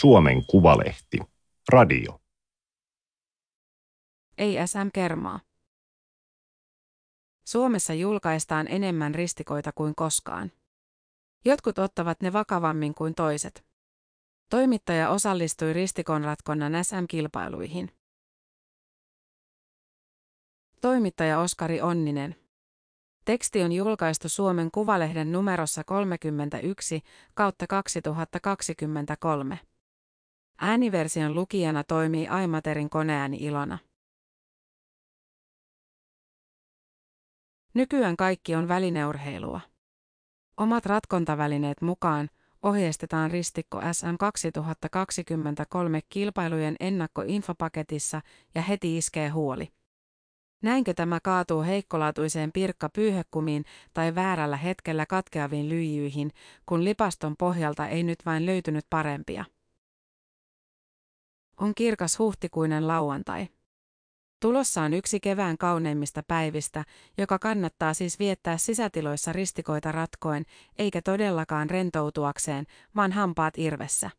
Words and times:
Suomen 0.00 0.46
Kuvalehti. 0.46 1.18
Radio. 1.68 2.20
Ei 4.38 4.56
SM 4.66 4.88
Kermaa. 4.92 5.40
Suomessa 7.46 7.94
julkaistaan 7.94 8.68
enemmän 8.68 9.14
ristikoita 9.14 9.72
kuin 9.72 9.94
koskaan. 9.94 10.52
Jotkut 11.44 11.78
ottavat 11.78 12.20
ne 12.20 12.32
vakavammin 12.32 12.94
kuin 12.94 13.14
toiset. 13.14 13.66
Toimittaja 14.50 15.10
osallistui 15.10 15.72
ristikonratkonnan 15.72 16.72
SM-kilpailuihin. 16.84 17.90
Toimittaja 20.80 21.40
Oskari 21.40 21.80
Onninen. 21.80 22.36
Teksti 23.24 23.62
on 23.62 23.72
julkaistu 23.72 24.28
Suomen 24.28 24.70
Kuvalehden 24.70 25.32
numerossa 25.32 25.84
31 25.84 27.02
kautta 27.34 27.66
2023. 27.66 29.58
Ääniversion 30.60 31.34
lukijana 31.34 31.84
toimii 31.84 32.28
Aimaterin 32.28 32.90
koneääni 32.90 33.36
Ilona. 33.36 33.78
Nykyään 37.74 38.16
kaikki 38.16 38.54
on 38.54 38.68
välineurheilua. 38.68 39.60
Omat 40.56 40.86
ratkontavälineet 40.86 41.82
mukaan 41.82 42.28
ohjeistetaan 42.62 43.30
ristikko 43.30 43.80
SM 43.92 44.16
2023 44.18 46.00
kilpailujen 46.08 46.76
ennakkoinfopaketissa 46.80 48.20
ja 48.54 48.62
heti 48.62 48.96
iskee 48.96 49.28
huoli. 49.28 49.68
Näinkö 50.62 50.94
tämä 50.94 51.20
kaatuu 51.22 51.62
heikkolaatuiseen 51.62 52.52
pirkkapyyhekumiin 52.52 53.64
tai 53.94 54.14
väärällä 54.14 54.56
hetkellä 54.56 55.06
katkeaviin 55.06 55.68
lyijyihin, 55.68 56.30
kun 56.66 56.84
lipaston 56.84 57.34
pohjalta 57.38 57.88
ei 57.88 58.02
nyt 58.02 58.18
vain 58.26 58.46
löytynyt 58.46 58.86
parempia? 58.90 59.44
On 61.60 61.74
kirkas 61.74 62.18
huhtikuinen 62.18 62.88
lauantai. 62.88 63.48
Tulossa 64.40 64.82
on 64.82 64.94
yksi 64.94 65.20
kevään 65.20 65.58
kauneimmista 65.58 66.22
päivistä, 66.28 66.84
joka 67.18 67.38
kannattaa 67.38 67.94
siis 67.94 68.18
viettää 68.18 68.56
sisätiloissa 68.56 69.32
ristikoita 69.32 69.92
ratkoen, 69.92 70.44
eikä 70.78 71.02
todellakaan 71.02 71.70
rentoutuakseen, 71.70 72.66
vaan 72.96 73.12
hampaat 73.12 73.58
irvessä. 73.58 74.10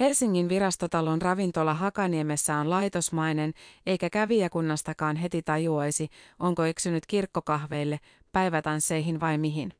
Helsingin 0.00 0.48
virastotalon 0.48 1.22
ravintola 1.22 1.74
Hakaniemessä 1.74 2.56
on 2.56 2.70
laitosmainen, 2.70 3.52
eikä 3.86 4.10
kävijäkunnastakaan 4.10 5.16
heti 5.16 5.42
tajuaisi, 5.42 6.08
onko 6.38 6.64
eksynyt 6.64 7.06
kirkkokahveille, 7.06 8.00
päivätansseihin 8.32 9.20
vai 9.20 9.38
mihin. 9.38 9.72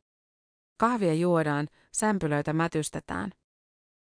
Kahvia 0.76 1.14
juodaan, 1.14 1.68
sämpylöitä 1.92 2.52
mätystetään. 2.52 3.30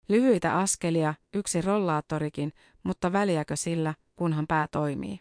Lyhyitä 0.09 0.57
askelia, 0.57 1.13
yksi 1.33 1.61
rollaattorikin, 1.61 2.53
mutta 2.83 3.11
väliäkö 3.11 3.55
sillä, 3.55 3.93
kunhan 4.15 4.47
pää 4.47 4.67
toimii. 4.71 5.19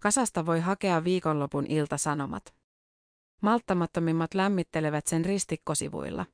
Kasasta 0.00 0.46
voi 0.46 0.60
hakea 0.60 1.04
viikonlopun 1.04 1.66
iltasanomat. 1.68 2.54
Malttamattomimmat 3.42 4.34
lämmittelevät 4.34 5.06
sen 5.06 5.24
ristikkosivuilla. 5.24 6.26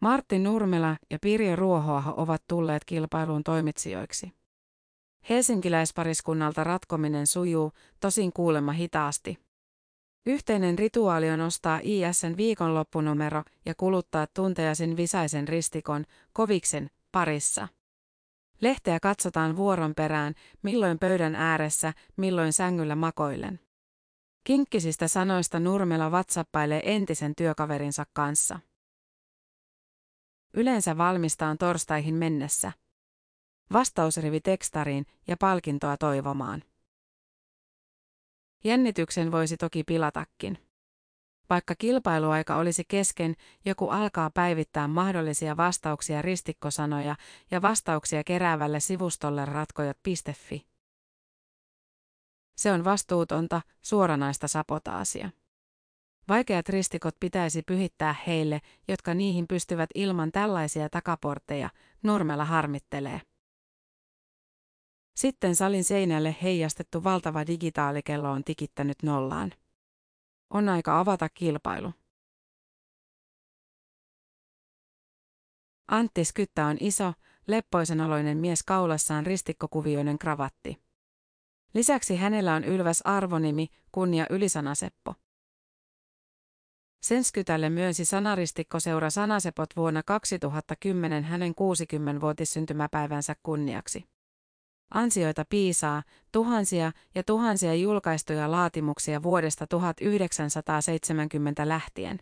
Martti 0.00 0.38
Nurmela 0.38 0.96
ja 1.10 1.18
Pirjo 1.22 1.56
Ruohoaho 1.56 2.14
ovat 2.16 2.42
tulleet 2.48 2.84
kilpailuun 2.84 3.44
toimitsijoiksi. 3.44 4.32
Helsinkiläispariskunnalta 5.28 6.64
ratkominen 6.64 7.26
sujuu, 7.26 7.72
tosin 8.00 8.32
kuulemma 8.32 8.72
hitaasti. 8.72 9.38
Yhteinen 10.26 10.78
rituaali 10.78 11.30
on 11.30 11.40
ostaa 11.40 11.80
ISN 11.82 12.36
viikonloppunumero 12.36 13.42
ja 13.66 13.74
kuluttaa 13.74 14.26
tunteja 14.34 14.74
sen 14.74 14.96
visaisen 14.96 15.48
ristikon, 15.48 16.04
koviksen, 16.32 16.90
parissa. 17.12 17.68
Lehteä 18.60 19.00
katsotaan 19.00 19.56
vuoron 19.56 19.94
perään, 19.94 20.34
milloin 20.62 20.98
pöydän 20.98 21.34
ääressä, 21.34 21.92
milloin 22.16 22.52
sängyllä 22.52 22.94
makoillen. 22.94 23.60
Kinkkisistä 24.44 25.08
sanoista 25.08 25.60
Nurmela 25.60 26.10
whatsappailee 26.10 26.82
entisen 26.84 27.32
työkaverinsa 27.36 28.04
kanssa. 28.12 28.60
Yleensä 30.54 30.98
valmistaan 30.98 31.58
torstaihin 31.58 32.14
mennessä. 32.14 32.72
Vastausrivi 33.72 34.40
tekstariin 34.40 35.06
ja 35.28 35.36
palkintoa 35.36 35.96
toivomaan. 35.96 36.62
Jännityksen 38.64 39.32
voisi 39.32 39.56
toki 39.56 39.84
pilatakin. 39.84 40.58
Vaikka 41.50 41.74
kilpailuaika 41.78 42.56
olisi 42.56 42.84
kesken, 42.88 43.34
joku 43.64 43.88
alkaa 43.88 44.30
päivittää 44.30 44.88
mahdollisia 44.88 45.56
vastauksia 45.56 46.22
ristikkosanoja 46.22 47.16
ja 47.50 47.62
vastauksia 47.62 48.24
keräävälle 48.24 48.80
sivustolle 48.80 49.44
ratkojat.fi. 49.44 50.66
Se 52.56 52.72
on 52.72 52.84
vastuutonta, 52.84 53.62
suoranaista 53.82 54.48
sapotaasia. 54.48 55.30
Vaikeat 56.28 56.68
ristikot 56.68 57.16
pitäisi 57.20 57.62
pyhittää 57.62 58.14
heille, 58.26 58.60
jotka 58.88 59.14
niihin 59.14 59.46
pystyvät 59.48 59.90
ilman 59.94 60.32
tällaisia 60.32 60.88
takaportteja, 60.88 61.70
Nurmela 62.02 62.44
harmittelee. 62.44 63.20
Sitten 65.14 65.56
salin 65.56 65.84
seinälle 65.84 66.36
heijastettu 66.42 67.04
valtava 67.04 67.46
digitaalikello 67.46 68.30
on 68.30 68.44
tikittänyt 68.44 69.02
nollaan. 69.02 69.52
On 70.50 70.68
aika 70.68 71.00
avata 71.00 71.28
kilpailu. 71.28 71.92
Antti 75.88 76.24
Skyttä 76.24 76.66
on 76.66 76.76
iso, 76.80 77.12
leppoisen 77.46 78.00
oloinen 78.00 78.38
mies 78.38 78.62
kaulassaan 78.62 79.26
ristikkokuvioinen 79.26 80.18
kravatti. 80.18 80.82
Lisäksi 81.74 82.16
hänellä 82.16 82.54
on 82.54 82.64
ylväs 82.64 83.02
arvonimi, 83.04 83.68
kunnia 83.92 84.26
Ylisanaseppo. 84.30 85.14
Senskytälle 87.02 87.70
myönsi 87.70 88.04
sanaristikkoseur 88.04 89.10
Sanasepot 89.10 89.76
vuonna 89.76 90.02
2010 90.02 91.24
hänen 91.24 91.52
60-vuotissyntymäpäivänsä 91.52 93.34
kunniaksi. 93.42 94.04
Ansioita 94.94 95.44
piisaa, 95.48 96.02
tuhansia 96.32 96.92
ja 97.14 97.22
tuhansia 97.22 97.74
julkaistuja 97.74 98.50
laatimuksia 98.50 99.22
vuodesta 99.22 99.66
1970 99.66 101.68
lähtien. 101.68 102.18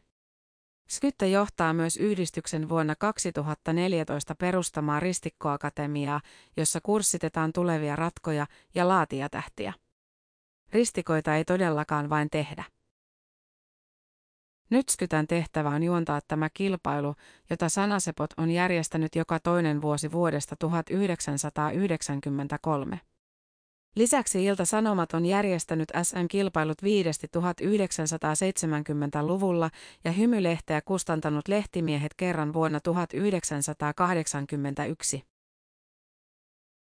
Skytte 0.88 1.28
johtaa 1.28 1.72
myös 1.72 1.96
yhdistyksen 1.96 2.68
vuonna 2.68 2.96
2014 2.96 4.34
perustamaa 4.34 5.00
ristikkoakatemiaa, 5.00 6.20
jossa 6.56 6.80
kurssitetaan 6.82 7.52
tulevia 7.52 7.96
ratkoja 7.96 8.46
ja 8.74 8.88
laatijatähtiä. 8.88 9.72
Ristikoita 10.72 11.36
ei 11.36 11.44
todellakaan 11.44 12.10
vain 12.10 12.30
tehdä. 12.30 12.64
Nyt 14.70 14.88
Skytän 14.88 15.26
tehtävä 15.26 15.68
on 15.68 15.82
juontaa 15.82 16.20
tämä 16.28 16.48
kilpailu, 16.54 17.14
jota 17.50 17.68
Sanasepot 17.68 18.30
on 18.36 18.50
järjestänyt 18.50 19.16
joka 19.16 19.40
toinen 19.40 19.82
vuosi 19.82 20.12
vuodesta 20.12 20.56
1993. 20.56 23.00
Lisäksi 23.96 24.44
Ilta-Sanomat 24.44 25.14
on 25.14 25.26
järjestänyt 25.26 25.88
SM-kilpailut 26.02 26.82
viidesti 26.82 27.26
1970-luvulla 27.26 29.70
ja 30.04 30.12
hymylehteä 30.12 30.80
kustantanut 30.80 31.48
lehtimiehet 31.48 32.14
kerran 32.14 32.52
vuonna 32.52 32.80
1981. 32.80 35.22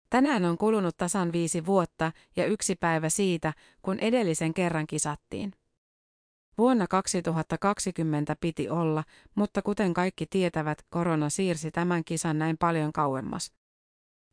Tänään 0.09 0.46
on 0.46 0.57
kulunut 0.57 0.97
tasan 0.97 1.31
viisi 1.31 1.66
vuotta 1.66 2.12
ja 2.36 2.46
yksi 2.46 2.75
päivä 2.75 3.09
siitä, 3.09 3.53
kun 3.81 4.00
edellisen 4.00 4.53
kerran 4.53 4.88
kisattiin. 4.88 5.54
Vuonna 6.60 6.88
2020 6.88 8.36
piti 8.42 8.70
olla, 8.70 9.04
mutta 9.36 9.62
kuten 9.62 9.94
kaikki 9.94 10.26
tietävät, 10.26 10.86
korona 10.90 11.30
siirsi 11.30 11.72
tämän 11.72 12.04
kisan 12.04 12.40
näin 12.40 12.58
paljon 12.58 12.94
kauemmas. 12.94 13.54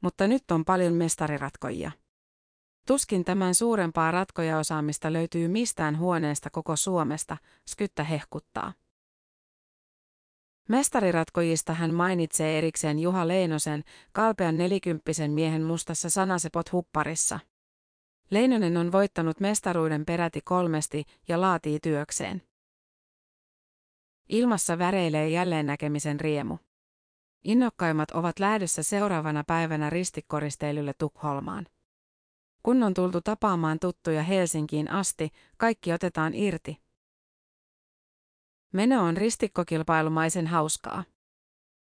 Mutta 0.02 0.26
nyt 0.26 0.50
on 0.50 0.64
paljon 0.64 0.94
mestariratkoja. 0.94 1.90
Tuskin 2.86 3.24
tämän 3.24 3.54
suurempaa 3.54 4.10
ratkojaosaamista 4.10 5.12
löytyy 5.12 5.48
mistään 5.48 5.98
huoneesta 5.98 6.50
koko 6.50 6.76
Suomesta, 6.76 7.36
Skyttä 7.68 8.04
hehkuttaa. 8.04 8.72
Mestariratkoijista 10.68 11.74
hän 11.74 11.94
mainitsee 11.94 12.58
erikseen 12.58 12.98
Juha 12.98 13.28
Leinosen, 13.28 13.84
kalpean 14.12 14.56
nelikymppisen 14.56 15.30
miehen 15.30 15.62
mustassa 15.62 16.10
sanasepot 16.10 16.72
hupparissa. 16.72 17.40
Leinonen 18.30 18.76
on 18.76 18.92
voittanut 18.92 19.40
mestaruuden 19.40 20.04
peräti 20.04 20.40
kolmesti 20.44 21.04
ja 21.28 21.40
laatii 21.40 21.80
työkseen. 21.80 22.42
Ilmassa 24.28 24.78
väreilee 24.78 25.28
jälleen 25.28 25.66
näkemisen 25.66 26.20
riemu. 26.20 26.58
Innokkaimmat 27.44 28.10
ovat 28.10 28.38
lähdössä 28.38 28.82
seuraavana 28.82 29.44
päivänä 29.46 29.90
ristikkoristeilylle 29.90 30.92
Tukholmaan. 30.98 31.66
Kun 32.62 32.82
on 32.82 32.94
tultu 32.94 33.20
tapaamaan 33.20 33.78
tuttuja 33.78 34.22
Helsinkiin 34.22 34.90
asti, 34.90 35.30
kaikki 35.56 35.92
otetaan 35.92 36.34
irti. 36.34 36.76
Meno 38.72 39.04
on 39.04 39.16
ristikkokilpailumaisen 39.16 40.46
hauskaa. 40.46 41.04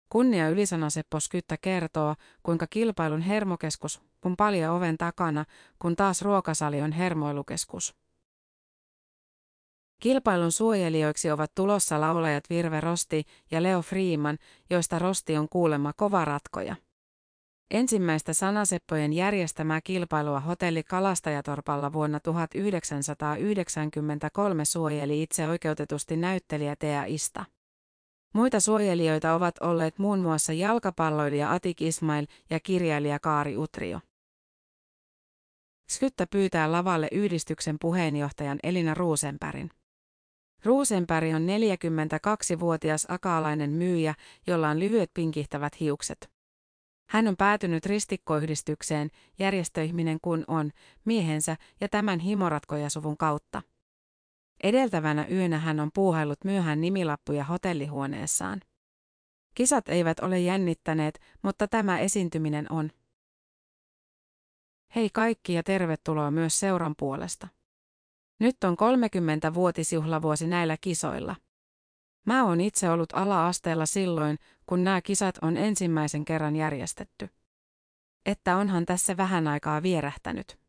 Kunnia 0.09 0.49
ylisana 0.49 0.89
Seppo 0.89 1.19
Skyttä 1.19 1.57
kertoo, 1.57 2.15
kuinka 2.43 2.67
kilpailun 2.67 3.21
hermokeskus 3.21 4.01
on 4.25 4.35
paljon 4.35 4.75
oven 4.75 4.97
takana, 4.97 5.45
kun 5.79 5.95
taas 5.95 6.21
ruokasali 6.21 6.81
on 6.81 6.91
hermoilukeskus. 6.91 7.95
Kilpailun 9.99 10.51
suojelijoiksi 10.51 11.31
ovat 11.31 11.51
tulossa 11.55 12.01
laulajat 12.01 12.49
Virve 12.49 12.81
Rosti 12.81 13.23
ja 13.51 13.63
Leo 13.63 13.81
Freeman, 13.81 14.37
joista 14.69 14.99
Rosti 14.99 15.37
on 15.37 15.49
kuulemma 15.49 15.93
kova 15.93 16.25
ratkoja. 16.25 16.75
Ensimmäistä 17.71 18.33
sanaseppojen 18.33 19.13
järjestämää 19.13 19.81
kilpailua 19.83 20.39
hotelli 20.39 20.83
Kalastajatorpalla 20.83 21.93
vuonna 21.93 22.19
1993 22.19 24.65
suojeli 24.65 25.23
itse 25.23 25.47
oikeutetusti 25.47 26.17
näyttelijä 26.17 26.75
Tea 26.75 27.05
Ista. 27.05 27.45
Muita 28.33 28.59
suojelijoita 28.59 29.33
ovat 29.33 29.55
olleet 29.61 29.99
muun 29.99 30.19
muassa 30.19 30.53
jalkapalloilija 30.53 31.51
Atik 31.51 31.81
Ismail 31.81 32.27
ja 32.49 32.59
kirjailija 32.59 33.19
Kaari 33.19 33.57
Utrio. 33.57 33.99
Skyttä 35.93 36.27
pyytää 36.27 36.71
lavalle 36.71 37.07
yhdistyksen 37.11 37.75
puheenjohtajan 37.81 38.59
Elina 38.63 38.93
Ruusenpärin. 38.93 39.69
Ruusenpäri 40.65 41.33
on 41.33 41.41
42-vuotias 41.41 43.05
akaalainen 43.09 43.69
myyjä, 43.69 44.13
jolla 44.47 44.69
on 44.69 44.79
lyhyet 44.79 45.11
pinkihtävät 45.13 45.79
hiukset. 45.79 46.31
Hän 47.09 47.27
on 47.27 47.37
päätynyt 47.37 47.85
ristikkoyhdistykseen, 47.85 49.09
järjestöihminen 49.39 50.17
kun 50.21 50.43
on, 50.47 50.71
miehensä 51.05 51.57
ja 51.81 51.89
tämän 51.89 52.19
himoratkojasuvun 52.19 53.17
kautta. 53.17 53.61
Edeltävänä 54.63 55.27
yönä 55.31 55.59
hän 55.59 55.79
on 55.79 55.89
puuhaillut 55.93 56.43
myöhään 56.43 56.81
nimilappuja 56.81 57.43
hotellihuoneessaan. 57.43 58.61
Kisat 59.55 59.89
eivät 59.89 60.19
ole 60.19 60.39
jännittäneet, 60.39 61.19
mutta 61.41 61.67
tämä 61.67 61.99
esiintyminen 61.99 62.71
on. 62.71 62.89
Hei 64.95 65.09
kaikki 65.13 65.53
ja 65.53 65.63
tervetuloa 65.63 66.31
myös 66.31 66.59
seuran 66.59 66.95
puolesta. 66.97 67.47
Nyt 68.39 68.63
on 68.63 68.73
30-vuotisjuhlavuosi 68.73 70.47
näillä 70.47 70.77
kisoilla. 70.81 71.35
Mä 72.25 72.45
oon 72.45 72.61
itse 72.61 72.89
ollut 72.89 73.13
ala-asteella 73.13 73.85
silloin, 73.85 74.37
kun 74.65 74.83
nämä 74.83 75.01
kisat 75.01 75.37
on 75.41 75.57
ensimmäisen 75.57 76.25
kerran 76.25 76.55
järjestetty. 76.55 77.29
Että 78.25 78.57
onhan 78.57 78.85
tässä 78.85 79.17
vähän 79.17 79.47
aikaa 79.47 79.83
vierähtänyt. 79.83 80.59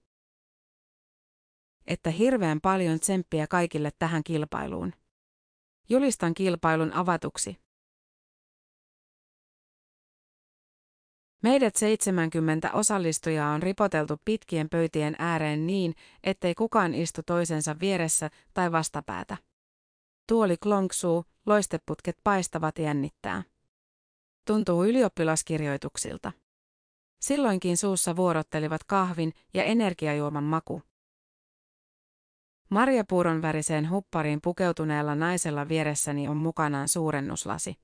Että 1.86 2.10
hirveän 2.10 2.60
paljon 2.60 3.00
tsemppiä 3.00 3.46
kaikille 3.46 3.90
tähän 3.98 4.24
kilpailuun. 4.24 4.92
Julistan 5.88 6.34
kilpailun 6.34 6.92
avatuksi. 6.92 7.63
Meidät 11.44 11.76
70 11.76 12.72
osallistujaa 12.72 13.54
on 13.54 13.62
ripoteltu 13.62 14.20
pitkien 14.24 14.68
pöytien 14.68 15.16
ääreen 15.18 15.66
niin, 15.66 15.94
ettei 16.22 16.54
kukaan 16.54 16.94
istu 16.94 17.22
toisensa 17.26 17.76
vieressä 17.80 18.30
tai 18.54 18.72
vastapäätä. 18.72 19.36
Tuoli 20.28 20.56
klonksuu, 20.56 21.24
loisteputket 21.46 22.16
paistavat 22.24 22.78
jännittää. 22.78 23.42
Tuntuu 24.46 24.84
ylioppilaskirjoituksilta. 24.84 26.32
Silloinkin 27.20 27.76
suussa 27.76 28.16
vuorottelivat 28.16 28.84
kahvin 28.84 29.32
ja 29.54 29.64
energiajuoman 29.64 30.44
maku. 30.44 30.82
Marjapuuron 32.70 33.42
väriseen 33.42 33.90
huppariin 33.90 34.40
pukeutuneella 34.42 35.14
naisella 35.14 35.68
vieressäni 35.68 36.28
on 36.28 36.36
mukanaan 36.36 36.88
suurennuslasi. 36.88 37.83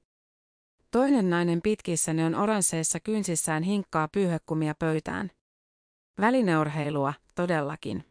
Toinen 0.90 1.30
nainen 1.30 1.62
pitkissäni 1.62 2.24
on 2.24 2.34
oransseissa 2.34 3.00
kynsissään 3.00 3.62
hinkkaa 3.62 4.08
pyyhekumia 4.08 4.74
pöytään. 4.74 5.30
Välineurheilua, 6.20 7.14
todellakin. 7.34 8.04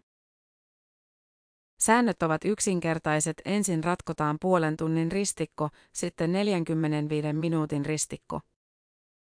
Säännöt 1.79 2.23
ovat 2.23 2.45
yksinkertaiset, 2.45 3.41
ensin 3.45 3.83
ratkotaan 3.83 4.37
puolen 4.41 4.77
tunnin 4.77 5.11
ristikko, 5.11 5.69
sitten 5.93 6.31
45 6.31 7.33
minuutin 7.33 7.85
ristikko. 7.85 8.41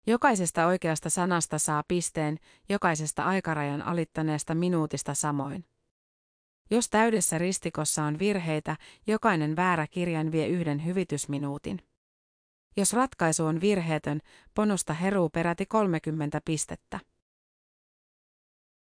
Jokaisesta 0.08 0.66
oikeasta 0.66 1.10
sanasta 1.10 1.60
saa 1.60 1.84
pisteen, 1.88 2.40
jokaisesta 2.70 3.24
aikarajan 3.24 3.82
alittaneesta 3.82 4.56
minuutista 4.56 5.14
samoin. 5.14 5.66
Jos 6.72 6.90
täydessä 6.90 7.38
ristikossa 7.38 8.04
on 8.04 8.20
virheitä, 8.20 8.78
jokainen 9.08 9.56
väärä 9.56 9.88
kirjain 9.88 10.32
vie 10.32 10.48
yhden 10.48 10.86
hyvitysminuutin. 10.86 11.93
Jos 12.78 12.94
ratkaisu 12.94 13.46
on 13.46 13.62
virheetön, 13.62 14.20
ponosta 14.54 14.94
heruu 14.94 15.30
peräti 15.30 15.66
30 15.66 16.42
pistettä. 16.46 17.00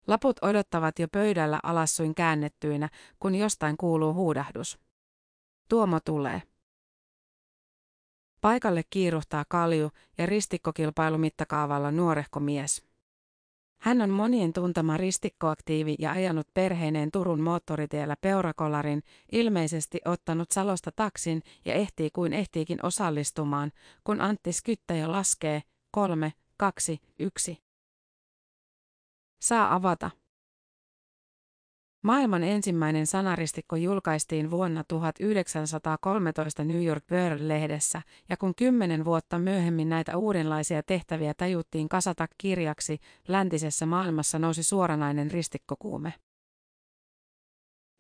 Laput 0.07 0.37
odottavat 0.43 0.99
jo 0.99 1.09
pöydällä 1.09 1.61
alassuin 1.63 2.15
käännettyinä, 2.15 2.89
kun 3.19 3.35
jostain 3.35 3.77
kuuluu 3.77 4.15
huudahdus. 4.15 4.79
Tuomo 5.69 6.01
tulee. 6.01 6.43
Paikalle 8.41 8.83
kiiruhtaa 8.91 9.45
kalju 9.49 9.91
ja 10.19 10.27
ristikkokilpailu 10.27 11.19
mittakaavalla 11.19 11.91
nuorehko 11.91 12.41
mies. 12.41 12.90
Hän 13.81 14.03
on 14.03 14.11
monien 14.11 14.53
tuntama 14.53 14.97
ristikkoaktiivi 14.97 15.95
ja 15.99 16.13
ajanut 16.13 16.47
perheineen 16.55 17.11
Turun 17.11 17.41
moottoritiellä 17.41 18.17
peurakolarin, 18.21 19.03
ilmeisesti 19.33 20.01
ottanut 20.05 20.51
Salosta 20.51 20.93
taksin 20.93 21.43
ja 21.65 21.75
ehtii 21.75 22.11
kuin 22.11 22.33
ehtiikin 22.33 22.79
osallistumaan, 22.83 23.73
kun 24.05 24.21
Antti 24.21 24.53
Skyttä 24.53 24.95
jo 24.95 25.13
laskee, 25.13 25.63
kolme, 25.91 26.33
kaksi, 26.57 26.99
yksi. 27.19 27.59
Saa 29.43 29.75
avata. 29.75 30.11
Maailman 32.03 32.45
ensimmäinen 32.45 33.07
sanaristikko 33.07 33.77
julkaistiin 33.77 34.51
vuonna 34.51 34.85
1913 34.89 36.65
New 36.65 36.85
York 36.85 37.05
World-lehdessä, 37.11 38.03
ja 38.29 38.37
kun 38.37 38.55
kymmenen 38.55 39.05
vuotta 39.05 39.39
myöhemmin 39.39 39.89
näitä 39.89 40.17
uudenlaisia 40.17 40.83
tehtäviä 40.83 41.35
tajuttiin 41.35 41.89
kasata 41.89 42.27
kirjaksi, 42.39 42.99
läntisessä 43.29 43.87
maailmassa 43.87 44.39
nousi 44.39 44.63
suoranainen 44.63 45.31
ristikkokuume. 45.31 46.15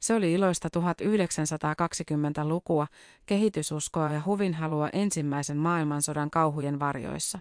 Se 0.00 0.14
oli 0.14 0.32
iloista 0.32 0.68
1920-lukua, 0.78 2.86
kehitysuskoa 3.26 4.12
ja 4.12 4.22
huvinhalua 4.26 4.88
ensimmäisen 4.92 5.56
maailmansodan 5.56 6.30
kauhujen 6.30 6.78
varjoissa. 6.78 7.38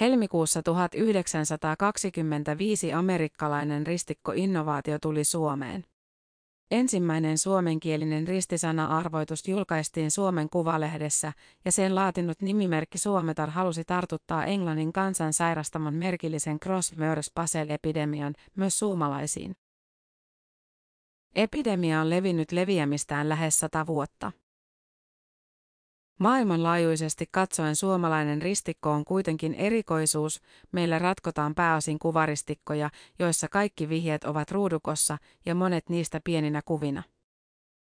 Helmikuussa 0.00 0.62
1925 0.62 2.92
amerikkalainen 2.92 3.86
ristikkoinnovaatio 3.86 4.98
tuli 4.98 5.24
Suomeen. 5.24 5.84
Ensimmäinen 6.70 7.38
suomenkielinen 7.38 8.28
ristisana-arvoitus 8.28 9.48
julkaistiin 9.48 10.10
Suomen 10.10 10.50
Kuvalehdessä 10.50 11.32
ja 11.64 11.72
sen 11.72 11.94
laatinut 11.94 12.42
nimimerkki 12.42 12.98
Suometar 12.98 13.50
halusi 13.50 13.84
tartuttaa 13.84 14.44
Englannin 14.44 14.92
kansan 14.92 15.32
sairastamon 15.32 15.94
merkillisen 15.94 16.60
Cross-Mörs-Basel-epidemian 16.60 18.34
myös 18.56 18.78
suomalaisiin. 18.78 19.56
Epidemia 21.34 22.00
on 22.00 22.10
levinnyt 22.10 22.52
leviämistään 22.52 23.28
lähes 23.28 23.60
sata 23.60 23.86
vuotta. 23.86 24.32
Maailmanlaajuisesti 26.18 27.24
katsoen 27.30 27.76
suomalainen 27.76 28.42
ristikko 28.42 28.90
on 28.90 29.04
kuitenkin 29.04 29.54
erikoisuus, 29.54 30.40
meillä 30.72 30.98
ratkotaan 30.98 31.54
pääosin 31.54 31.98
kuvaristikkoja, 31.98 32.90
joissa 33.18 33.48
kaikki 33.48 33.88
vihjeet 33.88 34.24
ovat 34.24 34.50
ruudukossa 34.50 35.18
ja 35.46 35.54
monet 35.54 35.88
niistä 35.88 36.20
pieninä 36.24 36.62
kuvina. 36.64 37.02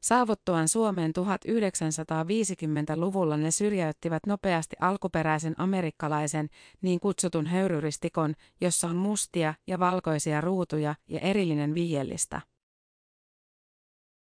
Saavuttuaan 0.04 0.68
Suomeen 0.68 1.12
1950-luvulla 1.20 3.38
ne 3.38 3.52
syrjäyttivät 3.52 4.26
nopeasti 4.28 4.76
alkuperäisen 4.80 5.56
amerikkalaisen, 5.58 6.50
niin 6.82 7.00
kutsutun 7.00 7.46
höyryristikon, 7.46 8.34
jossa 8.62 8.88
on 8.88 8.96
mustia 8.96 9.54
ja 9.68 9.80
valkoisia 9.80 10.42
ruutuja 10.42 10.96
ja 11.08 11.20
erillinen 11.20 11.74
vihjellista. 11.74 12.42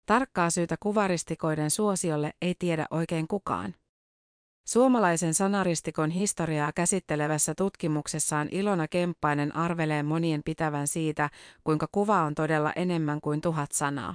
Tarkkaa 0.06 0.50
syytä 0.50 0.76
kuvaristikoiden 0.80 1.70
suosiolle 1.70 2.32
ei 2.42 2.54
tiedä 2.58 2.86
oikein 2.90 3.28
kukaan. 3.28 3.74
Suomalaisen 4.66 5.34
sanaristikon 5.34 6.10
historiaa 6.10 6.72
käsittelevässä 6.72 7.54
tutkimuksessaan 7.54 8.48
Ilona 8.50 8.88
Kemppainen 8.88 9.56
arvelee 9.56 10.02
monien 10.02 10.42
pitävän 10.44 10.88
siitä, 10.88 11.30
kuinka 11.64 11.88
kuva 11.92 12.22
on 12.22 12.34
todella 12.34 12.72
enemmän 12.76 13.20
kuin 13.20 13.40
tuhat 13.40 13.72
sanaa. 13.72 14.14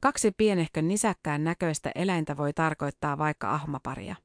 Kaksi 0.00 0.30
pienehkön 0.36 0.88
nisäkkään 0.88 1.44
näköistä 1.44 1.90
eläintä 1.94 2.36
voi 2.36 2.52
tarkoittaa 2.52 3.18
vaikka 3.18 3.50
ahmaparia. 3.54 4.16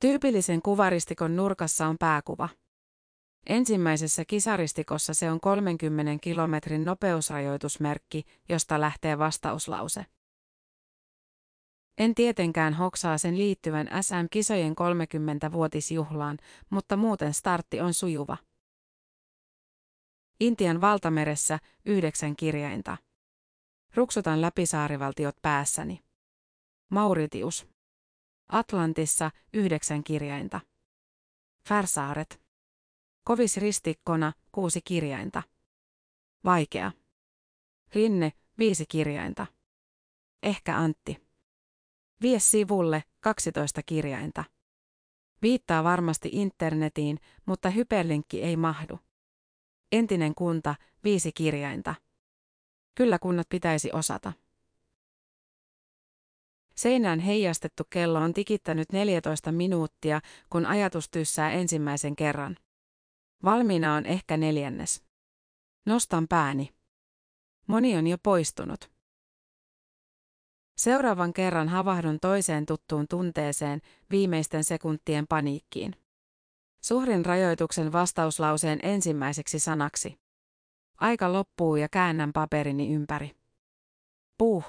Tyypillisen 0.00 0.62
kuvaristikon 0.62 1.36
nurkassa 1.36 1.86
on 1.86 1.96
pääkuva. 1.98 2.48
Ensimmäisessä 3.46 4.24
kisaristikossa 4.24 5.14
se 5.14 5.30
on 5.30 5.40
30 5.40 6.18
kilometrin 6.20 6.84
nopeusrajoitusmerkki, 6.84 8.24
josta 8.48 8.80
lähtee 8.80 9.18
vastauslause. 9.18 10.06
En 11.98 12.14
tietenkään 12.14 12.74
hoksaa 12.74 13.18
sen 13.18 13.38
liittyvän 13.38 13.88
SM-kisojen 14.00 14.72
30-vuotisjuhlaan, 14.72 16.38
mutta 16.70 16.96
muuten 16.96 17.34
startti 17.34 17.80
on 17.80 17.94
sujuva. 17.94 18.36
Intian 20.40 20.80
valtameressä 20.80 21.58
yhdeksän 21.84 22.36
kirjainta. 22.36 22.96
Ruksutan 23.94 24.40
läpi 24.40 24.66
saarivaltiot 24.66 25.36
päässäni. 25.42 26.04
Mauritius. 26.90 27.66
Atlantissa 28.48 29.30
yhdeksän 29.52 30.04
kirjainta. 30.04 30.60
Färsaaret. 31.68 32.43
Kovis 33.24 33.56
ristikkona 33.56 34.32
kuusi 34.52 34.80
kirjainta. 34.84 35.42
Vaikea. 36.44 36.92
Rinne 37.94 38.32
viisi 38.58 38.84
kirjainta. 38.88 39.46
Ehkä 40.42 40.76
Antti. 40.76 41.28
Vie 42.22 42.38
sivulle 42.38 43.04
12 43.20 43.82
kirjainta. 43.86 44.44
Viittaa 45.42 45.84
varmasti 45.84 46.28
internetiin, 46.32 47.18
mutta 47.46 47.70
hyperlinkki 47.70 48.42
ei 48.42 48.56
mahdu. 48.56 48.98
Entinen 49.92 50.34
kunta, 50.34 50.74
viisi 51.04 51.32
kirjainta. 51.32 51.94
Kyllä 52.94 53.18
kunnat 53.18 53.48
pitäisi 53.48 53.90
osata. 53.92 54.32
Seinään 56.76 57.20
heijastettu 57.20 57.82
kello 57.90 58.18
on 58.18 58.34
tikittänyt 58.34 58.92
14 58.92 59.52
minuuttia, 59.52 60.20
kun 60.50 60.66
ajatus 60.66 61.08
tyssää 61.10 61.52
ensimmäisen 61.52 62.16
kerran. 62.16 62.56
Valmiina 63.44 63.94
on 63.94 64.06
ehkä 64.06 64.36
neljännes. 64.36 65.04
Nostan 65.86 66.28
pääni. 66.28 66.74
Moni 67.66 67.96
on 67.96 68.06
jo 68.06 68.18
poistunut. 68.22 68.90
Seuraavan 70.76 71.32
kerran 71.32 71.68
havahdun 71.68 72.20
toiseen 72.20 72.66
tuttuun 72.66 73.08
tunteeseen, 73.08 73.80
viimeisten 74.10 74.64
sekuntien 74.64 75.26
paniikkiin. 75.28 75.96
Suhrin 76.80 77.24
rajoituksen 77.24 77.92
vastauslauseen 77.92 78.78
ensimmäiseksi 78.82 79.58
sanaksi. 79.58 80.18
Aika 81.00 81.32
loppuu 81.32 81.76
ja 81.76 81.88
käännän 81.88 82.32
paperini 82.32 82.94
ympäri. 82.94 83.36
Puh. 84.38 84.64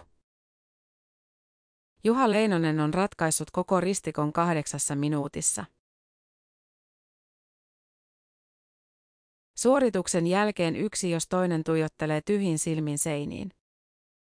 Juha 2.04 2.32
Leinonen 2.32 2.80
on 2.80 2.94
ratkaissut 2.94 3.52
koko 3.52 3.82
ristikon 3.82 4.34
kahdeksassa 4.34 4.96
minuutissa. 4.96 5.66
Suorituksen 9.66 10.28
jälkeen 10.28 10.76
yksi 10.76 11.12
jos 11.12 11.28
toinen 11.28 11.64
tuijottelee 11.64 12.22
tyhjin 12.22 12.60
silmin 12.60 12.98
seiniin. 12.98 13.50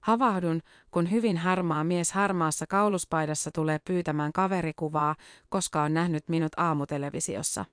Havahdun, 0.04 0.62
kun 0.92 1.12
hyvin 1.12 1.38
harmaa 1.38 1.84
mies 1.84 2.12
harmaassa 2.12 2.68
kauluspaidassa 2.68 3.52
tulee 3.54 3.80
pyytämään 3.88 4.34
kaverikuvaa, 4.34 5.16
koska 5.50 5.84
on 5.84 5.94
nähnyt 5.94 6.30
minut 6.30 6.52
aamutelevisiossa. 6.58 7.66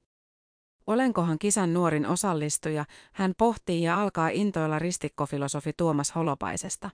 Olenkohan 0.87 1.39
kisan 1.39 1.75
nuorin 1.75 2.07
osallistuja, 2.07 2.85
hän 3.13 3.33
pohtii 3.39 3.83
ja 3.83 4.03
alkaa 4.03 4.29
intoilla 4.29 4.79
ristikkofilosofi 4.79 5.73
Tuomas 5.77 6.15
Holopaisesta. 6.15 6.91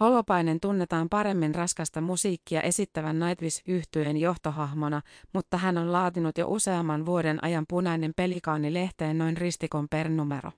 Holopainen 0.00 0.60
tunnetaan 0.60 1.08
paremmin 1.08 1.54
raskasta 1.54 2.00
musiikkia 2.00 2.60
esittävän 2.62 3.18
nightwish 3.18 3.62
yhtyeen 3.66 4.16
johtohahmona, 4.16 5.02
mutta 5.34 5.56
hän 5.56 5.78
on 5.78 5.92
laatinut 5.92 6.38
jo 6.38 6.48
useamman 6.48 7.06
vuoden 7.06 7.44
ajan 7.44 7.64
punainen 7.68 8.12
pelikaani 8.16 8.74
lehteen 8.74 9.18
noin 9.18 9.36
ristikon 9.36 9.88
per 9.88 10.08
numero. 10.08 10.52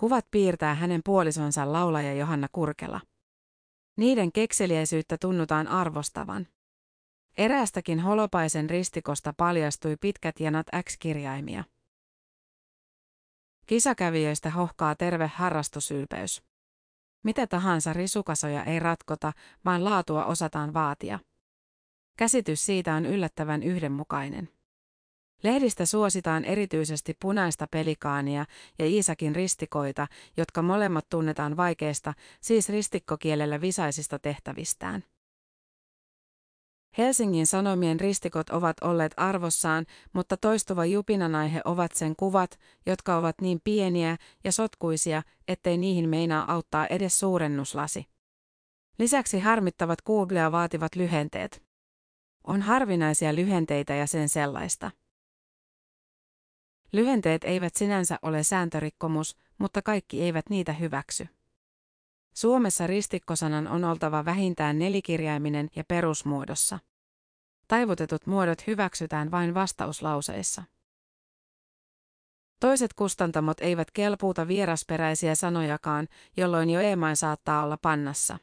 Kuvat 0.00 0.26
piirtää 0.30 0.74
hänen 0.74 1.00
puolisonsa 1.04 1.72
laulaja 1.72 2.14
Johanna 2.14 2.48
Kurkela. 2.52 3.00
Niiden 3.96 4.32
kekseliäisyyttä 4.32 5.16
tunnutaan 5.20 5.68
arvostavan. 5.68 6.46
Eräästäkin 7.36 8.00
holopaisen 8.00 8.70
ristikosta 8.70 9.34
paljastui 9.36 9.96
pitkät 10.00 10.40
janat 10.40 10.66
X-kirjaimia. 10.82 11.64
Kisakävijöistä 13.66 14.50
hohkaa 14.50 14.94
terve 14.94 15.26
harrastusylpeys. 15.26 16.53
Mitä 17.24 17.46
tahansa 17.46 17.92
risukasoja 17.92 18.64
ei 18.64 18.78
ratkota, 18.78 19.32
vaan 19.64 19.84
laatua 19.84 20.24
osataan 20.24 20.74
vaatia. 20.74 21.18
Käsitys 22.16 22.66
siitä 22.66 22.94
on 22.94 23.06
yllättävän 23.06 23.62
yhdenmukainen. 23.62 24.48
Lehdistä 25.42 25.86
suositaan 25.86 26.44
erityisesti 26.44 27.16
punaista 27.20 27.66
pelikaania 27.70 28.44
ja 28.78 28.86
Iisakin 28.86 29.34
ristikoita, 29.34 30.06
jotka 30.36 30.62
molemmat 30.62 31.08
tunnetaan 31.08 31.56
vaikeista, 31.56 32.14
siis 32.40 32.68
ristikkokielellä 32.68 33.60
visaisista 33.60 34.18
tehtävistään. 34.18 35.04
Helsingin 36.98 37.46
Sanomien 37.46 38.00
ristikot 38.00 38.50
ovat 38.50 38.76
olleet 38.82 39.14
arvossaan, 39.16 39.86
mutta 40.12 40.36
toistuva 40.36 40.84
jupinanaihe 40.84 41.60
ovat 41.64 41.92
sen 41.92 42.16
kuvat, 42.16 42.58
jotka 42.86 43.16
ovat 43.16 43.40
niin 43.40 43.60
pieniä 43.64 44.16
ja 44.44 44.52
sotkuisia, 44.52 45.22
ettei 45.48 45.78
niihin 45.78 46.08
meinaa 46.08 46.52
auttaa 46.52 46.86
edes 46.86 47.20
suurennuslasi. 47.20 48.06
Lisäksi 48.98 49.40
harmittavat 49.40 50.02
Googlea 50.02 50.52
vaativat 50.52 50.96
lyhenteet. 50.96 51.62
On 52.44 52.62
harvinaisia 52.62 53.34
lyhenteitä 53.34 53.94
ja 53.94 54.06
sen 54.06 54.28
sellaista. 54.28 54.90
Lyhenteet 56.92 57.44
eivät 57.44 57.74
sinänsä 57.76 58.18
ole 58.22 58.42
sääntörikkomus, 58.42 59.36
mutta 59.58 59.82
kaikki 59.82 60.22
eivät 60.22 60.50
niitä 60.50 60.72
hyväksy. 60.72 61.28
Suomessa 62.34 62.86
ristikkosanan 62.86 63.68
on 63.68 63.84
oltava 63.84 64.24
vähintään 64.24 64.78
nelikirjaiminen 64.78 65.70
ja 65.76 65.84
perusmuodossa. 65.84 66.78
Taivutetut 67.68 68.26
muodot 68.26 68.66
hyväksytään 68.66 69.30
vain 69.30 69.54
vastauslauseissa. 69.54 70.62
Toiset 72.60 72.94
kustantamot 72.94 73.60
eivät 73.60 73.90
kelpuuta 73.90 74.48
vierasperäisiä 74.48 75.34
sanojakaan, 75.34 76.08
jolloin 76.36 76.70
jo 76.70 76.80
emain 76.80 77.16
saattaa 77.16 77.64
olla 77.64 77.76
pannassa. 77.76 78.38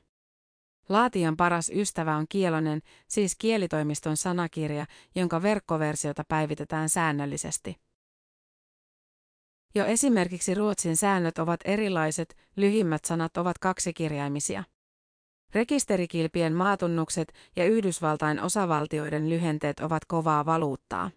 Laatijan 0.90 1.38
paras 1.38 1.72
ystävä 1.76 2.16
on 2.16 2.26
kielonen, 2.30 2.82
siis 3.08 3.36
kielitoimiston 3.36 4.18
sanakirja, 4.18 4.86
jonka 5.16 5.42
verkkoversiota 5.42 6.24
päivitetään 6.28 6.90
säännöllisesti. 6.90 7.91
Jo 9.76 9.86
esimerkiksi 9.86 10.54
Ruotsin 10.54 10.98
säännöt 10.98 11.38
ovat 11.38 11.60
erilaiset, 11.66 12.38
lyhimmät 12.56 13.06
sanat 13.06 13.38
ovat 13.38 13.58
kaksikirjaimisia. 13.58 14.64
Rekisterikilpien 15.54 16.54
maatunnukset 16.54 17.34
ja 17.56 17.66
Yhdysvaltain 17.66 18.40
osavaltioiden 18.40 19.30
lyhenteet 19.30 19.80
ovat 19.80 20.06
kovaa 20.06 20.46
valuuttaa. 20.46 21.12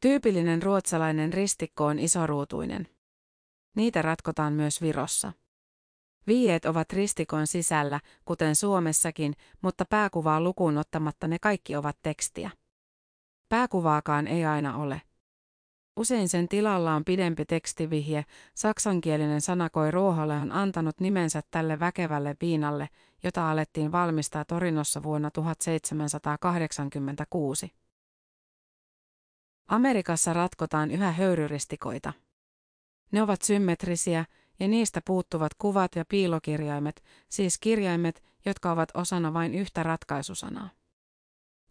Tyypillinen 0.00 0.62
ruotsalainen 0.62 1.32
ristikko 1.32 1.86
on 1.86 1.98
isoruutuinen. 1.98 2.88
Niitä 3.76 4.02
ratkotaan 4.02 4.52
myös 4.52 4.82
Virossa. 4.82 5.32
Viiet 6.26 6.64
ovat 6.64 6.92
ristikon 6.92 7.46
sisällä, 7.46 8.00
kuten 8.24 8.56
Suomessakin, 8.56 9.34
mutta 9.62 9.84
pääkuvaa 9.84 10.40
lukuun 10.40 10.78
ottamatta 10.78 11.28
ne 11.28 11.38
kaikki 11.38 11.76
ovat 11.76 11.96
tekstiä. 12.02 12.50
Pääkuvaakaan 13.48 14.26
ei 14.26 14.44
aina 14.44 14.76
ole. 14.76 15.02
Usein 15.96 16.28
sen 16.28 16.48
tilalla 16.48 16.94
on 16.94 17.04
pidempi 17.04 17.44
tekstivihje, 17.44 18.24
saksankielinen 18.54 19.40
sanakoi 19.40 19.90
Ruoholle 19.90 20.34
on 20.34 20.52
antanut 20.52 21.00
nimensä 21.00 21.42
tälle 21.50 21.80
väkevälle 21.80 22.36
viinalle, 22.40 22.88
jota 23.22 23.50
alettiin 23.50 23.92
valmistaa 23.92 24.44
Torinossa 24.44 25.02
vuonna 25.02 25.30
1786. 25.30 27.70
Amerikassa 29.68 30.32
ratkotaan 30.32 30.90
yhä 30.90 31.12
höyryristikoita. 31.12 32.12
Ne 33.12 33.22
ovat 33.22 33.42
symmetrisiä 33.42 34.24
ja 34.60 34.68
niistä 34.68 35.00
puuttuvat 35.06 35.54
kuvat 35.54 35.96
ja 35.96 36.04
piilokirjaimet, 36.04 37.04
siis 37.28 37.58
kirjaimet, 37.58 38.22
jotka 38.44 38.72
ovat 38.72 38.88
osana 38.94 39.34
vain 39.34 39.54
yhtä 39.54 39.82
ratkaisusanaa. 39.82 40.70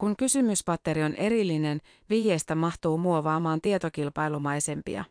Kun 0.03 0.15
kysymyspatteri 0.17 1.03
on 1.03 1.15
erillinen, 1.15 1.79
vihjeestä 2.09 2.55
mahtuu 2.55 2.97
muovaamaan 2.97 3.61
tietokilpailumaisempia. 3.61 5.05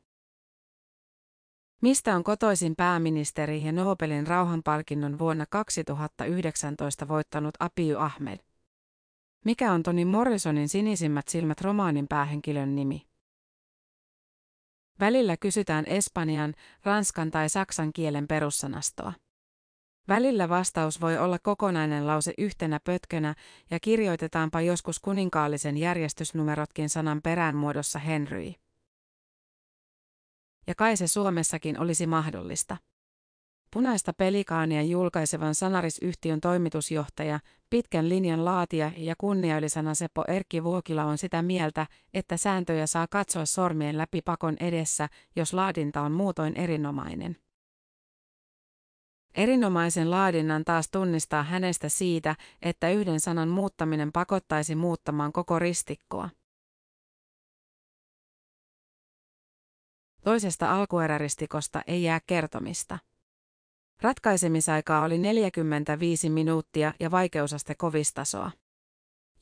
Mistä 1.82 2.16
on 2.16 2.24
kotoisin 2.24 2.76
pääministeri 2.76 3.64
ja 3.64 3.72
Nobelin 3.72 4.26
rauhanpalkinnon 4.26 5.18
vuonna 5.18 5.46
2019 5.50 7.08
voittanut 7.08 7.54
Abiy 7.58 8.04
Ahmed? 8.04 8.38
Mikä 9.44 9.72
on 9.72 9.82
Toni 9.82 10.04
Morrisonin 10.04 10.68
sinisimmät 10.68 11.28
silmät 11.28 11.60
romaanin 11.60 12.08
päähenkilön 12.08 12.74
nimi? 12.74 13.06
Välillä 15.00 15.36
kysytään 15.36 15.84
espanjan, 15.86 16.54
ranskan 16.84 17.30
tai 17.30 17.48
saksan 17.48 17.92
kielen 17.92 18.28
perussanastoa. 18.28 19.12
Välillä 20.08 20.48
vastaus 20.48 21.00
voi 21.00 21.18
olla 21.18 21.38
kokonainen 21.38 22.06
lause 22.06 22.34
yhtenä 22.38 22.80
pötkönä 22.84 23.34
ja 23.70 23.80
kirjoitetaanpa 23.80 24.60
joskus 24.60 24.98
kuninkaallisen 24.98 25.76
järjestysnumerotkin 25.76 26.88
sanan 26.88 27.20
perään 27.22 27.56
muodossa 27.56 27.98
Henry. 27.98 28.52
Ja 30.66 30.74
kai 30.74 30.96
se 30.96 31.06
Suomessakin 31.06 31.80
olisi 31.80 32.06
mahdollista. 32.06 32.76
Punaista 33.70 34.12
pelikaania 34.12 34.82
julkaisevan 34.82 35.54
Sanaris-yhtiön 35.54 36.40
toimitusjohtaja, 36.40 37.40
pitkän 37.70 38.08
linjan 38.08 38.44
laatija 38.44 38.92
ja 38.96 39.14
kunniaylisana 39.18 39.94
Seppo 39.94 40.24
Erkki 40.28 40.64
Vuokila 40.64 41.04
on 41.04 41.18
sitä 41.18 41.42
mieltä, 41.42 41.86
että 42.14 42.36
sääntöjä 42.36 42.86
saa 42.86 43.06
katsoa 43.06 43.46
sormien 43.46 43.98
läpi 43.98 44.22
pakon 44.22 44.56
edessä, 44.60 45.08
jos 45.36 45.52
laadinta 45.52 46.00
on 46.02 46.12
muutoin 46.12 46.56
erinomainen. 46.56 47.36
Erinomaisen 49.34 50.10
laadinnan 50.10 50.64
taas 50.64 50.88
tunnistaa 50.90 51.42
hänestä 51.42 51.88
siitä, 51.88 52.36
että 52.62 52.90
yhden 52.90 53.20
sanan 53.20 53.48
muuttaminen 53.48 54.12
pakottaisi 54.12 54.74
muuttamaan 54.74 55.32
koko 55.32 55.58
ristikkoa. 55.58 56.28
Toisesta 60.24 60.72
alkueräristikosta 60.72 61.82
ei 61.86 62.02
jää 62.02 62.20
kertomista. 62.26 62.98
Ratkaisemisaikaa 64.02 65.04
oli 65.04 65.18
45 65.18 66.30
minuuttia 66.30 66.92
ja 67.00 67.10
vaikeusaste 67.10 67.74
kovistasoa. 67.74 68.50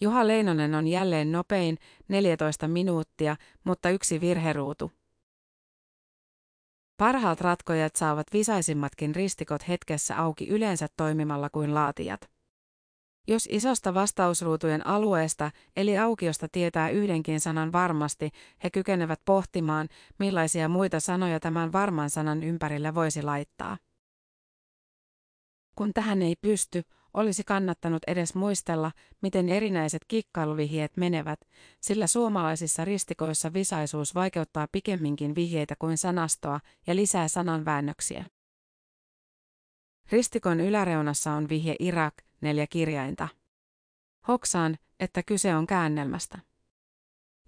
Juha 0.00 0.26
Leinonen 0.26 0.75
on 0.75 0.87
jälleen 0.87 1.32
nopein, 1.32 1.78
14 2.09 2.68
minuuttia, 2.68 3.37
mutta 3.64 3.90
yksi 3.90 4.20
virheruutu. 4.20 4.92
Parhaat 7.00 7.40
ratkojat 7.40 7.97
saavat 7.97 8.26
visaisimmatkin 8.33 9.14
ristikot 9.14 9.69
hetkessä 9.69 10.19
auki 10.19 10.49
yleensä 10.49 10.87
toimimalla 10.97 11.50
kuin 11.50 11.75
laatijat. 11.75 12.30
Jos 13.28 13.49
isosta 13.50 13.95
vastausruutujen 13.95 14.87
alueesta 14.87 15.50
eli 15.76 15.99
aukiosta 15.99 16.49
tietää 16.52 16.90
yhdenkin 16.90 17.40
sanan 17.40 17.73
varmasti, 17.73 18.30
he 18.64 18.71
kykenevät 18.71 19.21
pohtimaan, 19.25 19.88
millaisia 20.19 20.69
muita 20.69 21.00
sanoja 21.00 21.40
tämän 21.40 21.73
varman 21.73 22.11
sanan 22.11 22.42
ympärillä 22.42 22.95
voisi 22.95 23.23
laittaa. 23.23 23.76
Kun 25.76 25.92
tähän 25.95 26.23
ei 26.23 26.35
pysty, 26.40 26.83
olisi 27.14 27.45
kannattanut 27.45 28.02
edes 28.07 28.35
muistella, 28.35 28.93
miten 29.23 29.49
erinäiset 29.49 30.02
kikkailuvihjeet 30.09 30.97
menevät, 30.97 31.40
sillä 31.81 32.07
suomalaisissa 32.07 32.85
ristikoissa 32.85 33.52
visaisuus 33.52 34.14
vaikeuttaa 34.14 34.69
pikemminkin 34.73 35.35
vihjeitä 35.35 35.75
kuin 35.79 35.99
sanastoa 35.99 36.61
ja 36.87 36.97
lisää 36.97 37.29
sananväännöksiä. 37.29 38.25
Ristikon 40.12 40.61
yläreunassa 40.61 41.33
on 41.33 41.49
vihje 41.49 41.76
Irak, 41.79 42.14
neljä 42.40 42.67
kirjainta. 42.67 43.29
Hoksaan, 44.29 44.79
että 45.00 45.23
kyse 45.23 45.55
on 45.55 45.67
käännelmästä. 45.67 46.38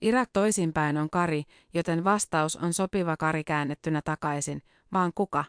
Irak 0.01 0.31
toisinpäin 0.33 0.97
on 0.97 1.11
kari, 1.11 1.45
joten 1.75 2.05
vastaus 2.05 2.57
on 2.57 2.75
sopiva 2.75 3.17
kari 3.17 3.45
käännettynä 3.45 4.03
takaisin, 4.05 4.63
vaan 4.93 5.13
kuka? 5.15 5.45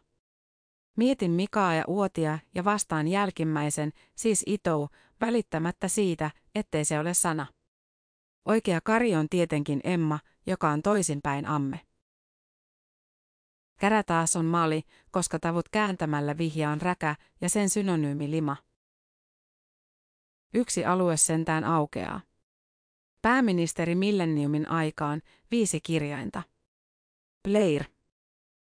Mietin 0.97 1.31
Mikaa 1.31 1.73
ja 1.73 1.83
Uotia 1.87 2.39
ja 2.55 2.63
vastaan 2.63 3.07
jälkimmäisen, 3.07 3.93
siis 4.15 4.43
Itou, 4.45 4.87
välittämättä 5.21 5.87
siitä, 5.87 6.31
ettei 6.55 6.85
se 6.85 6.99
ole 6.99 7.13
sana. 7.13 7.47
Oikea 8.45 8.81
kari 8.81 9.15
on 9.15 9.29
tietenkin 9.29 9.81
Emma, 9.83 10.19
joka 10.45 10.69
on 10.69 10.81
toisinpäin 10.81 11.45
amme. 11.45 11.79
Kärä 13.79 14.03
taas 14.03 14.35
on 14.35 14.45
mali, 14.45 14.83
koska 15.11 15.39
tavut 15.39 15.69
kääntämällä 15.69 16.37
vihja 16.37 16.69
on 16.69 16.81
räkä 16.81 17.15
ja 17.41 17.49
sen 17.49 17.69
synonyymi 17.69 18.31
lima. 18.31 18.57
Yksi 20.53 20.85
alue 20.85 21.17
sentään 21.17 21.63
aukeaa. 21.63 22.21
Pääministeri 23.21 23.95
Millenniumin 23.95 24.69
aikaan 24.69 25.21
viisi 25.51 25.81
kirjainta. 25.81 26.43
Blair. 27.43 27.83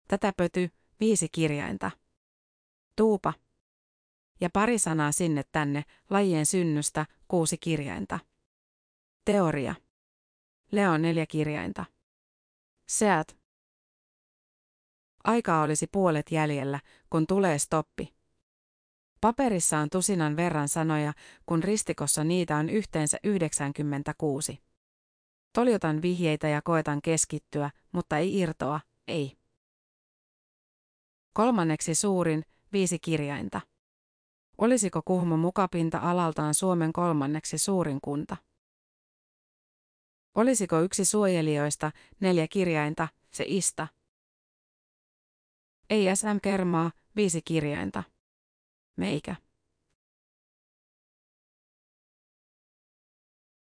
Tätä 0.08 0.34
pöty 0.38 0.70
viisi 1.00 1.30
kirjainta. 1.32 1.92
Tuupa. 2.96 3.34
Ja 4.42 4.50
pari 4.54 4.80
sanaa 4.80 5.12
sinne 5.12 5.44
tänne, 5.52 5.84
lajien 6.10 6.46
synnystä, 6.46 7.06
kuusi 7.28 7.58
kirjainta. 7.58 8.20
Teoria. 9.26 9.76
Leo 10.72 10.98
neljä 10.98 11.26
kirjainta. 11.26 11.86
Seat. 12.88 13.38
Aikaa 15.24 15.62
olisi 15.62 15.88
puolet 15.88 16.32
jäljellä, 16.32 16.80
kun 17.10 17.28
tulee 17.28 17.60
stoppi. 17.60 18.14
Paperissa 19.22 19.80
on 19.80 19.90
tusinan 19.90 20.36
verran 20.36 20.68
sanoja, 20.68 21.14
kun 21.46 21.64
ristikossa 21.64 22.24
niitä 22.24 22.58
on 22.58 22.70
yhteensä 22.70 23.18
96. 23.24 24.60
Toljotan 25.54 26.02
vihjeitä 26.02 26.48
ja 26.48 26.62
koetan 26.62 27.02
keskittyä, 27.02 27.72
mutta 27.92 28.18
ei 28.18 28.40
irtoa, 28.40 28.80
ei. 29.08 29.38
Kolmanneksi 31.34 31.96
suurin, 31.96 32.46
viisi 32.74 33.00
kirjainta. 33.00 33.62
Olisiko 34.58 35.02
Kuhmo 35.06 35.38
mukapinta 35.38 35.98
alaltaan 35.98 36.54
Suomen 36.54 36.94
kolmanneksi 36.94 37.58
suurin 37.58 38.02
kunta? 38.02 38.38
Olisiko 40.36 40.80
yksi 40.80 41.06
suojelijoista, 41.06 41.92
neljä 42.20 42.48
kirjainta, 42.48 43.08
se 43.32 43.46
ista? 43.48 43.88
Ei 45.90 46.16
SM 46.16 46.38
Kermaa, 46.42 46.92
viisi 47.16 47.42
kirjainta. 47.42 48.04
Meikä. 48.98 49.36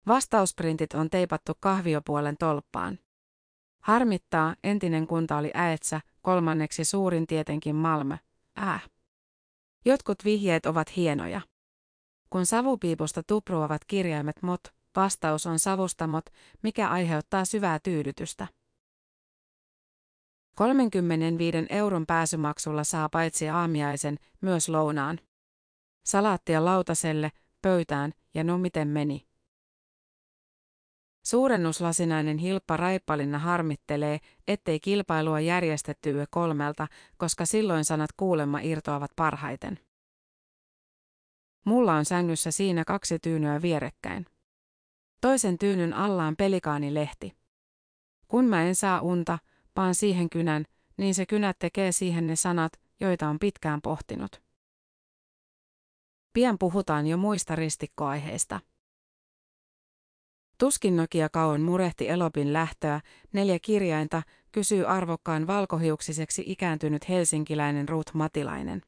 Vastausprintit 0.07 0.93
on 0.93 1.09
teipattu 1.09 1.53
kahviopuolen 1.59 2.37
tolppaan. 2.37 2.99
Harmittaa, 3.79 4.55
entinen 4.63 5.07
kunta 5.07 5.37
oli 5.37 5.51
Äetsä, 5.53 6.01
kolmanneksi 6.21 6.85
suurin 6.85 7.27
tietenkin 7.27 7.75
Malmö. 7.75 8.17
Äh. 8.59 8.89
Jotkut 9.87 10.25
vihjeet 10.25 10.65
ovat 10.65 10.95
hienoja. 10.95 11.41
Kun 12.29 12.45
savupiipusta 12.45 13.23
tupruavat 13.23 13.85
kirjaimet 13.85 14.41
mot, 14.41 14.61
vastaus 14.95 15.45
on 15.45 15.59
savustamot, 15.59 16.25
mikä 16.63 16.89
aiheuttaa 16.89 17.45
syvää 17.45 17.79
tyydytystä. 17.79 18.47
35 20.55 21.57
euron 21.69 22.05
pääsymaksulla 22.05 22.83
saa 22.83 23.09
paitsi 23.09 23.49
aamiaisen, 23.49 24.17
myös 24.41 24.69
lounaan. 24.69 25.19
Salaattia 26.05 26.65
lautaselle, 26.65 27.31
pöytään 27.61 28.11
ja 28.33 28.43
no 28.43 28.57
miten 28.57 28.87
meni. 28.87 29.27
Suurennuslasinainen 31.27 32.37
Hilppa 32.37 32.77
Raippalinna 32.77 33.39
harmittelee, 33.39 34.19
ettei 34.47 34.79
kilpailua 34.79 35.39
järjestetty 35.39 36.11
yö 36.11 36.25
kolmelta, 36.29 36.87
koska 37.17 37.45
silloin 37.45 37.85
sanat 37.85 38.09
kuulemma 38.17 38.59
irtoavat 38.59 39.11
parhaiten. 39.15 39.79
Mulla 41.65 41.93
on 41.93 42.05
sängyssä 42.05 42.51
siinä 42.51 42.83
kaksi 42.85 43.19
tyynyä 43.19 43.61
vierekkäin. 43.61 44.25
Toisen 45.21 45.57
tyynyn 45.57 45.93
alla 45.93 46.25
on 46.25 46.35
pelikaanilehti. 46.35 47.33
Kun 48.27 48.45
mä 48.45 48.63
en 48.63 48.75
saa 48.75 49.01
unta, 49.01 49.39
vaan 49.75 49.95
siihen 49.95 50.29
kynän, 50.29 50.65
niin 50.97 51.15
se 51.15 51.25
kynä 51.25 51.53
tekee 51.59 51.91
siihen 51.91 52.27
ne 52.27 52.35
sanat, 52.35 52.73
joita 52.99 53.29
on 53.29 53.39
pitkään 53.39 53.81
pohtinut. 53.81 54.41
Pian 56.33 56.57
puhutaan 56.57 57.07
jo 57.07 57.17
muista 57.17 57.55
ristikkoaiheista. 57.55 58.59
Tuskin 60.57 60.95
Nokia 60.95 61.29
kauan 61.29 61.61
murehti 61.61 62.09
Elopin 62.09 62.53
lähtöä, 62.53 63.01
neljä 63.33 63.59
kirjainta, 63.59 64.21
kysyy 64.51 64.85
arvokkaan 64.85 65.47
valkohiuksiseksi 65.47 66.43
ikääntynyt 66.45 67.09
helsinkiläinen 67.09 67.89
Ruth 67.89 68.13
Matilainen. 68.13 68.81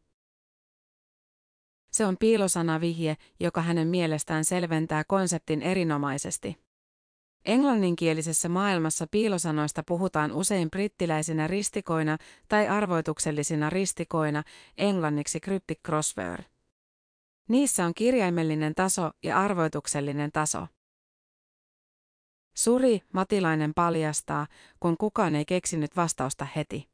Se 1.92 2.06
on 2.06 2.18
piilosanavihje, 2.18 3.18
joka 3.40 3.62
hänen 3.62 3.88
mielestään 3.88 4.46
selventää 4.46 5.04
konseptin 5.04 5.62
erinomaisesti. 5.62 6.58
Englanninkielisessä 7.46 8.50
maailmassa 8.50 9.08
piilosanoista 9.12 9.84
puhutaan 9.84 10.32
usein 10.32 10.70
brittiläisinä 10.70 11.48
ristikoina 11.48 12.18
tai 12.48 12.68
arvoituksellisina 12.68 13.70
ristikoina, 13.70 14.44
englanniksi 14.78 15.40
cryptic 15.40 15.80
crossword. 15.86 16.44
Niissä 17.50 17.86
on 17.86 17.94
kirjaimellinen 17.94 18.76
taso 18.76 19.12
ja 19.24 19.40
arvoituksellinen 19.40 20.32
taso. 20.32 20.68
Suri, 22.60 23.02
Matilainen 23.14 23.74
paljastaa, 23.74 24.48
kun 24.80 24.98
kukaan 24.98 25.36
ei 25.36 25.46
keksinyt 25.46 25.96
vastausta 25.96 26.48
heti. 26.56 26.90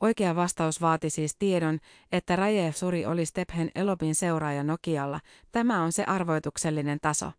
Oikea 0.00 0.36
vastaus 0.36 0.80
vaati 0.80 1.10
siis 1.10 1.36
tiedon, 1.38 1.78
että 2.12 2.36
Rajev 2.36 2.72
Suri 2.72 3.06
oli 3.06 3.26
Stephen 3.26 3.70
Elopin 3.74 4.14
seuraaja 4.14 4.64
Nokialla. 4.64 5.20
Tämä 5.52 5.82
on 5.82 5.92
se 5.92 6.04
arvoituksellinen 6.04 6.98
taso. 7.02 7.32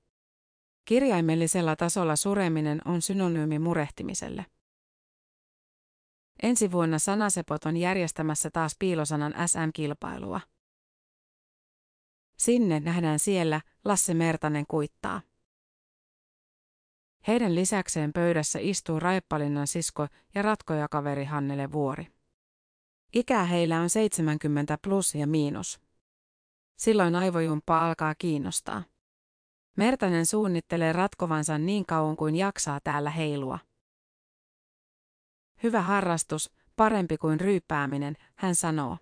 Kirjaimellisella 0.86 1.76
tasolla 1.76 2.16
sureminen 2.16 2.82
on 2.86 3.02
synonyymi 3.02 3.60
murehtimiselle. 3.60 4.46
Ensi 6.44 6.72
vuonna 6.72 7.00
Sanasepot 7.00 7.66
on 7.66 7.78
järjestämässä 7.78 8.50
taas 8.52 8.76
piilosanan 8.80 9.34
SM-kilpailua. 9.46 10.42
Sinne 12.38 12.80
nähdään 12.80 13.20
siellä, 13.20 13.62
Lasse 13.86 14.14
Mertanen 14.14 14.66
kuittaa. 14.68 15.22
Heidän 17.28 17.56
lisäkseen 17.56 18.14
pöydässä 18.14 18.60
istuu 18.62 19.00
Raippalinnan 19.00 19.68
sisko 19.68 20.08
ja 20.36 20.42
ratkojakaveri 20.42 21.26
Hannele 21.26 21.72
Vuori. 21.72 22.08
Ikää 23.14 23.44
heillä 23.46 23.82
on 23.82 23.90
70 23.90 24.78
plus 24.82 25.16
ja 25.16 25.28
miinus. 25.28 25.80
Silloin 26.78 27.16
aivojumppa 27.16 27.80
alkaa 27.80 28.16
kiinnostaa. 28.16 28.84
Mertanen 29.78 30.26
suunnittelee 30.26 30.94
ratkovansa 30.94 31.58
niin 31.58 31.86
kauan 31.86 32.16
kuin 32.16 32.36
jaksaa 32.36 32.80
täällä 32.84 33.10
heilua. 33.10 33.60
Hyvä 35.64 35.82
harrastus, 35.82 36.52
parempi 36.76 37.18
kuin 37.18 37.40
ryyppääminen, 37.40 38.16
hän 38.36 38.56
sanoo. 38.56 38.98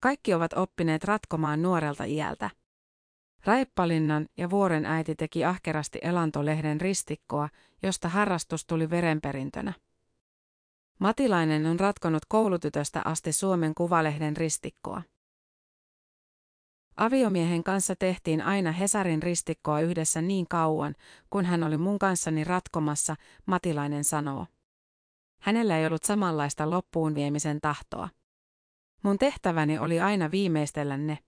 Kaikki 0.00 0.34
ovat 0.34 0.52
oppineet 0.52 1.04
ratkomaan 1.04 1.62
nuorelta 1.62 2.04
iältä. 2.04 2.50
Raippalinnan 3.46 4.26
ja 4.36 4.50
vuoren 4.50 4.86
äiti 4.86 5.14
teki 5.14 5.44
ahkerasti 5.44 5.98
elantolehden 6.02 6.80
ristikkoa, 6.80 7.48
josta 7.82 8.08
harrastus 8.08 8.66
tuli 8.66 8.90
verenperintönä. 8.90 9.72
Matilainen 10.98 11.66
on 11.66 11.80
ratkonut 11.80 12.22
koulutytöstä 12.28 13.02
asti 13.04 13.32
Suomen 13.32 13.74
kuvalehden 13.74 14.36
ristikkoa. 14.36 15.02
Aviomiehen 16.96 17.64
kanssa 17.64 17.96
tehtiin 17.96 18.42
aina 18.42 18.72
Hesarin 18.72 19.22
ristikkoa 19.22 19.80
yhdessä 19.80 20.22
niin 20.22 20.48
kauan, 20.48 20.94
kun 21.30 21.44
hän 21.44 21.62
oli 21.62 21.76
mun 21.76 21.98
kanssani 21.98 22.44
ratkomassa, 22.44 23.16
Matilainen 23.46 24.04
sanoo. 24.04 24.46
Hänellä 25.40 25.78
ei 25.78 25.86
ollut 25.86 26.04
samanlaista 26.04 26.70
loppuun 26.70 27.14
viemisen 27.14 27.60
tahtoa. 27.60 28.08
Mun 29.02 29.18
tehtäväni 29.18 29.78
oli 29.78 30.00
aina 30.00 30.30
viimeistellä 30.30 30.96
ne. 30.96 31.18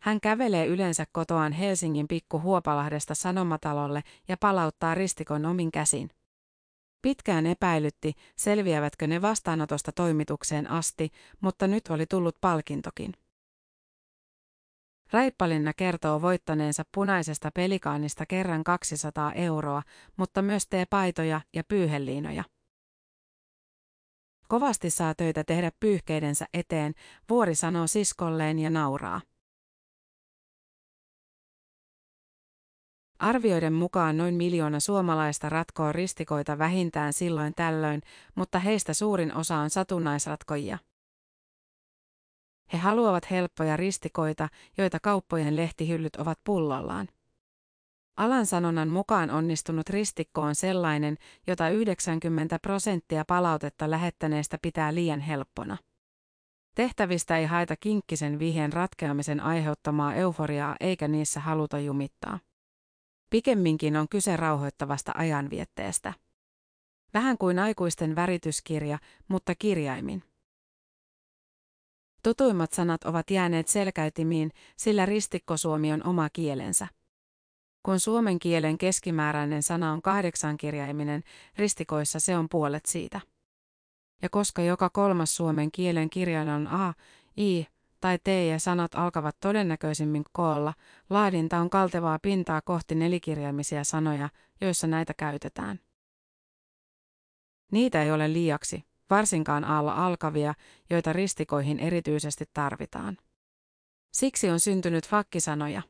Hän 0.00 0.20
kävelee 0.20 0.66
yleensä 0.66 1.04
kotoaan 1.12 1.52
Helsingin 1.52 2.08
pikku 2.08 2.40
Huopalahdesta 2.40 3.14
Sanomatalolle 3.14 4.02
ja 4.28 4.36
palauttaa 4.36 4.94
ristikon 4.94 5.46
omin 5.46 5.72
käsin. 5.72 6.10
Pitkään 7.02 7.46
epäilytti, 7.46 8.12
selviävätkö 8.36 9.06
ne 9.06 9.22
vastaanotosta 9.22 9.92
toimitukseen 9.92 10.70
asti, 10.70 11.10
mutta 11.40 11.66
nyt 11.66 11.88
oli 11.88 12.06
tullut 12.06 12.36
palkintokin. 12.40 13.12
Raippalinna 15.10 15.72
kertoo 15.72 16.22
voittaneensa 16.22 16.82
punaisesta 16.94 17.50
pelikaanista 17.50 18.26
kerran 18.26 18.64
200 18.64 19.32
euroa, 19.32 19.82
mutta 20.16 20.42
myös 20.42 20.68
paitoja 20.90 21.40
ja 21.54 21.64
pyyheliinoja. 21.64 22.44
Kovasti 24.48 24.90
saa 24.90 25.14
töitä 25.14 25.44
tehdä 25.44 25.70
pyyhkeidensä 25.80 26.46
eteen, 26.54 26.94
vuori 27.28 27.54
sanoo 27.54 27.86
siskolleen 27.86 28.58
ja 28.58 28.70
nauraa. 28.70 29.20
Arvioiden 33.18 33.72
mukaan 33.72 34.16
noin 34.16 34.34
miljoona 34.34 34.80
suomalaista 34.80 35.48
ratkoo 35.48 35.92
ristikoita 35.92 36.58
vähintään 36.58 37.12
silloin 37.12 37.54
tällöin, 37.54 38.02
mutta 38.34 38.58
heistä 38.58 38.94
suurin 38.94 39.34
osa 39.34 39.56
on 39.56 39.70
satunnaisratkoja. 39.70 40.78
He 42.72 42.78
haluavat 42.78 43.30
helppoja 43.30 43.76
ristikoita, 43.76 44.48
joita 44.78 45.00
kauppojen 45.00 45.56
lehtihyllyt 45.56 46.16
ovat 46.16 46.38
pullollaan. 46.44 47.08
Alan 48.16 48.46
sanonnan 48.46 48.88
mukaan 48.88 49.30
onnistunut 49.30 49.90
ristikko 49.90 50.40
on 50.40 50.54
sellainen, 50.54 51.16
jota 51.46 51.68
90 51.68 52.58
prosenttia 52.58 53.24
palautetta 53.24 53.90
lähettäneestä 53.90 54.58
pitää 54.62 54.94
liian 54.94 55.20
helppona. 55.20 55.76
Tehtävistä 56.74 57.38
ei 57.38 57.46
haeta 57.46 57.76
kinkkisen 57.76 58.38
vihjen 58.38 58.72
ratkeamisen 58.72 59.40
aiheuttamaa 59.40 60.14
euforiaa 60.14 60.76
eikä 60.80 61.08
niissä 61.08 61.40
haluta 61.40 61.78
jumittaa. 61.78 62.38
Pikemminkin 63.30 63.96
on 63.96 64.08
kyse 64.08 64.36
rauhoittavasta 64.36 65.12
ajanvietteestä. 65.16 66.14
Vähän 67.14 67.38
kuin 67.38 67.58
aikuisten 67.58 68.16
värityskirja, 68.16 68.98
mutta 69.28 69.54
kirjaimin. 69.54 70.22
Tutuimmat 72.22 72.72
sanat 72.72 73.04
ovat 73.04 73.30
jääneet 73.30 73.68
selkäytimiin, 73.68 74.50
sillä 74.76 75.06
ristikkosuomi 75.06 75.92
on 75.92 76.06
oma 76.06 76.30
kielensä. 76.30 76.88
Kun 77.82 78.00
suomen 78.00 78.38
kielen 78.38 78.78
keskimääräinen 78.78 79.62
sana 79.62 79.92
on 79.92 80.02
kahdeksankirjaiminen, 80.02 81.22
ristikoissa 81.56 82.20
se 82.20 82.36
on 82.36 82.48
puolet 82.48 82.86
siitä. 82.86 83.20
Ja 84.22 84.28
koska 84.28 84.62
joka 84.62 84.90
kolmas 84.90 85.36
suomen 85.36 85.72
kielen 85.72 86.10
kirjain 86.10 86.48
on 86.48 86.66
A, 86.66 86.94
I 87.36 87.66
tai 88.04 88.18
T 88.18 88.28
ja 88.50 88.58
sanat 88.58 88.94
alkavat 88.94 89.36
todennäköisimmin 89.40 90.24
koolla, 90.32 90.74
laadinta 91.10 91.58
on 91.58 91.70
kaltevaa 91.70 92.18
pintaa 92.18 92.60
kohti 92.60 92.94
nelikirjaimisia 92.94 93.84
sanoja, 93.84 94.28
joissa 94.60 94.86
näitä 94.86 95.14
käytetään. 95.14 95.80
Niitä 97.72 98.02
ei 98.02 98.12
ole 98.12 98.32
liiaksi, 98.32 98.84
varsinkaan 99.10 99.64
aalla 99.64 100.06
alkavia, 100.06 100.54
joita 100.90 101.12
ristikoihin 101.12 101.78
erityisesti 101.78 102.44
tarvitaan. 102.54 103.18
Siksi 104.12 104.50
on 104.50 104.60
syntynyt 104.60 105.08
fakkisanoja. 105.08 105.82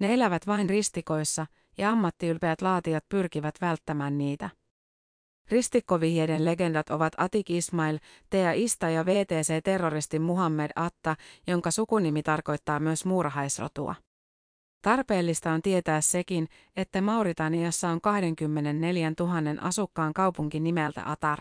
Ne 0.00 0.14
elävät 0.14 0.46
vain 0.46 0.68
ristikoissa, 0.68 1.46
ja 1.78 1.90
ammattiylpeät 1.90 2.62
laatijat 2.62 3.04
pyrkivät 3.08 3.54
välttämään 3.60 4.18
niitä. 4.18 4.50
Ristikkovihjeiden 5.50 6.44
legendat 6.44 6.90
ovat 6.90 7.12
Atik 7.16 7.50
Ismail, 7.50 7.98
Tea 8.30 8.52
Ista 8.52 8.88
ja 8.88 9.06
VTC-terroristi 9.06 10.18
Muhammed 10.18 10.70
Atta, 10.76 11.16
jonka 11.46 11.70
sukunimi 11.70 12.22
tarkoittaa 12.22 12.80
myös 12.80 13.04
muurahaisrotua. 13.04 13.94
Tarpeellista 14.82 15.50
on 15.50 15.62
tietää 15.62 16.00
sekin, 16.00 16.48
että 16.76 17.00
Mauritaniassa 17.00 17.88
on 17.88 18.00
24 18.00 19.12
000 19.20 19.34
asukkaan 19.60 20.12
kaupunki 20.12 20.60
nimeltä 20.60 21.02
Atar. 21.10 21.38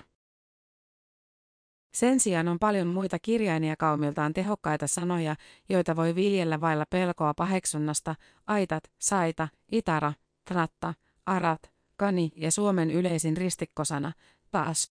Sen 1.93 2.19
sijaan 2.19 2.47
on 2.47 2.59
paljon 2.59 2.87
muita 2.87 3.19
kirjailijakaumiltaan 3.19 4.33
tehokkaita 4.33 4.87
sanoja, 4.87 5.35
joita 5.69 5.95
voi 5.95 6.15
viljellä 6.15 6.61
vailla 6.61 6.85
pelkoa 6.89 7.33
paheksunnasta, 7.33 8.15
aitat, 8.47 8.83
saita, 8.99 9.47
itara, 9.71 10.13
tratta, 10.45 10.93
arat, 11.25 11.73
kani 11.97 12.31
ja 12.35 12.51
Suomen 12.51 12.91
yleisin 12.91 13.37
ristikkosana, 13.37 14.11
taas. 14.51 14.91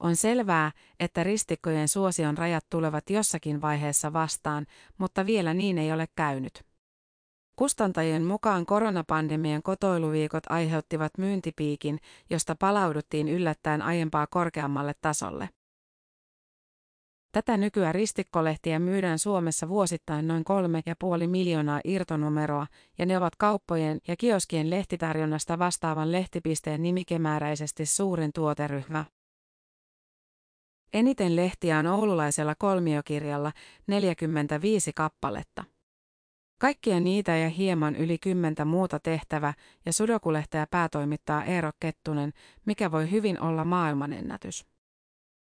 On 0.00 0.16
selvää, 0.16 0.72
että 1.00 1.24
ristikkojen 1.24 1.88
suosion 1.88 2.38
rajat 2.38 2.66
tulevat 2.70 3.10
jossakin 3.10 3.60
vaiheessa 3.60 4.12
vastaan, 4.12 4.66
mutta 4.98 5.26
vielä 5.26 5.54
niin 5.54 5.78
ei 5.78 5.92
ole 5.92 6.06
käynyt. 6.16 6.66
Kustantajien 7.56 8.24
mukaan 8.24 8.66
koronapandemian 8.66 9.62
kotoiluviikot 9.62 10.44
aiheuttivat 10.48 11.12
myyntipiikin, 11.18 11.98
josta 12.30 12.56
palauduttiin 12.56 13.28
yllättäen 13.28 13.82
aiempaa 13.82 14.26
korkeammalle 14.26 14.92
tasolle. 15.00 15.48
Tätä 17.36 17.56
nykyään 17.56 17.94
ristikkolehtiä 17.94 18.78
myydään 18.78 19.18
Suomessa 19.18 19.68
vuosittain 19.68 20.28
noin 20.28 20.44
3,5 21.22 21.26
miljoonaa 21.26 21.80
irtonumeroa, 21.84 22.66
ja 22.98 23.06
ne 23.06 23.16
ovat 23.16 23.36
kauppojen 23.36 24.00
ja 24.08 24.16
kioskien 24.16 24.70
lehtitarjonnasta 24.70 25.58
vastaavan 25.58 26.12
lehtipisteen 26.12 26.82
nimikemääräisesti 26.82 27.86
suurin 27.86 28.32
tuoteryhmä. 28.32 29.04
Eniten 30.92 31.36
lehtiä 31.36 31.78
on 31.78 31.86
oululaisella 31.86 32.54
kolmiokirjalla 32.58 33.52
45 33.86 34.92
kappaletta. 34.92 35.64
Kaikkia 36.58 37.00
niitä 37.00 37.36
ja 37.36 37.48
hieman 37.48 37.96
yli 37.96 38.18
kymmentä 38.18 38.64
muuta 38.64 39.00
tehtävä 39.00 39.54
ja 39.86 39.92
sudokulehteä 39.92 40.66
päätoimittaa 40.70 41.44
Eero 41.44 41.70
Kettunen, 41.80 42.32
mikä 42.66 42.92
voi 42.92 43.10
hyvin 43.10 43.40
olla 43.40 43.64
maailmanennätys. 43.64 44.75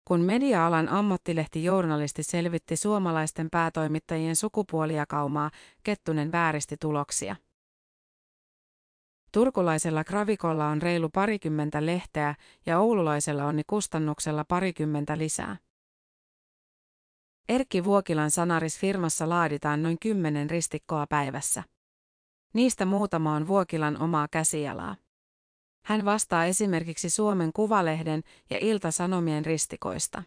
Kun 0.09 0.21
media-alan 0.21 0.89
ammattilehti-journalisti 0.89 2.23
selvitti 2.23 2.77
suomalaisten 2.77 3.51
päätoimittajien 3.51 4.37
sukupuolijakaumaa, 4.37 5.51
Kettunen 5.83 6.33
vääristi 6.33 6.77
tuloksia. 6.81 7.37
Turkulaisella 9.33 10.05
gravikolla 10.05 10.69
on 10.69 10.83
reilu 10.83 11.09
parikymmentä 11.09 11.87
lehteä 11.87 12.35
ja 12.67 12.79
oululaisella 12.79 13.45
onni 13.45 13.63
kustannuksella 13.67 14.45
parikymmentä 14.45 15.19
lisää. 15.19 15.57
Erkki 17.49 17.85
Vuokilan 17.85 18.31
sanarisfirmassa 18.31 19.29
laaditaan 19.29 19.83
noin 19.83 19.99
kymmenen 19.99 20.51
ristikkoa 20.51 21.07
päivässä. 21.07 21.63
Niistä 22.55 22.85
muutama 22.85 23.35
on 23.35 23.47
Vuokilan 23.47 24.03
omaa 24.03 24.29
käsialaa. 24.31 24.97
Hän 25.85 26.05
vastaa 26.05 26.45
esimerkiksi 26.45 27.11
Suomen 27.11 27.53
Kuvalehden 27.53 28.23
ja 28.51 28.59
Ilta-Sanomien 28.61 29.45
ristikoista. 29.45 30.23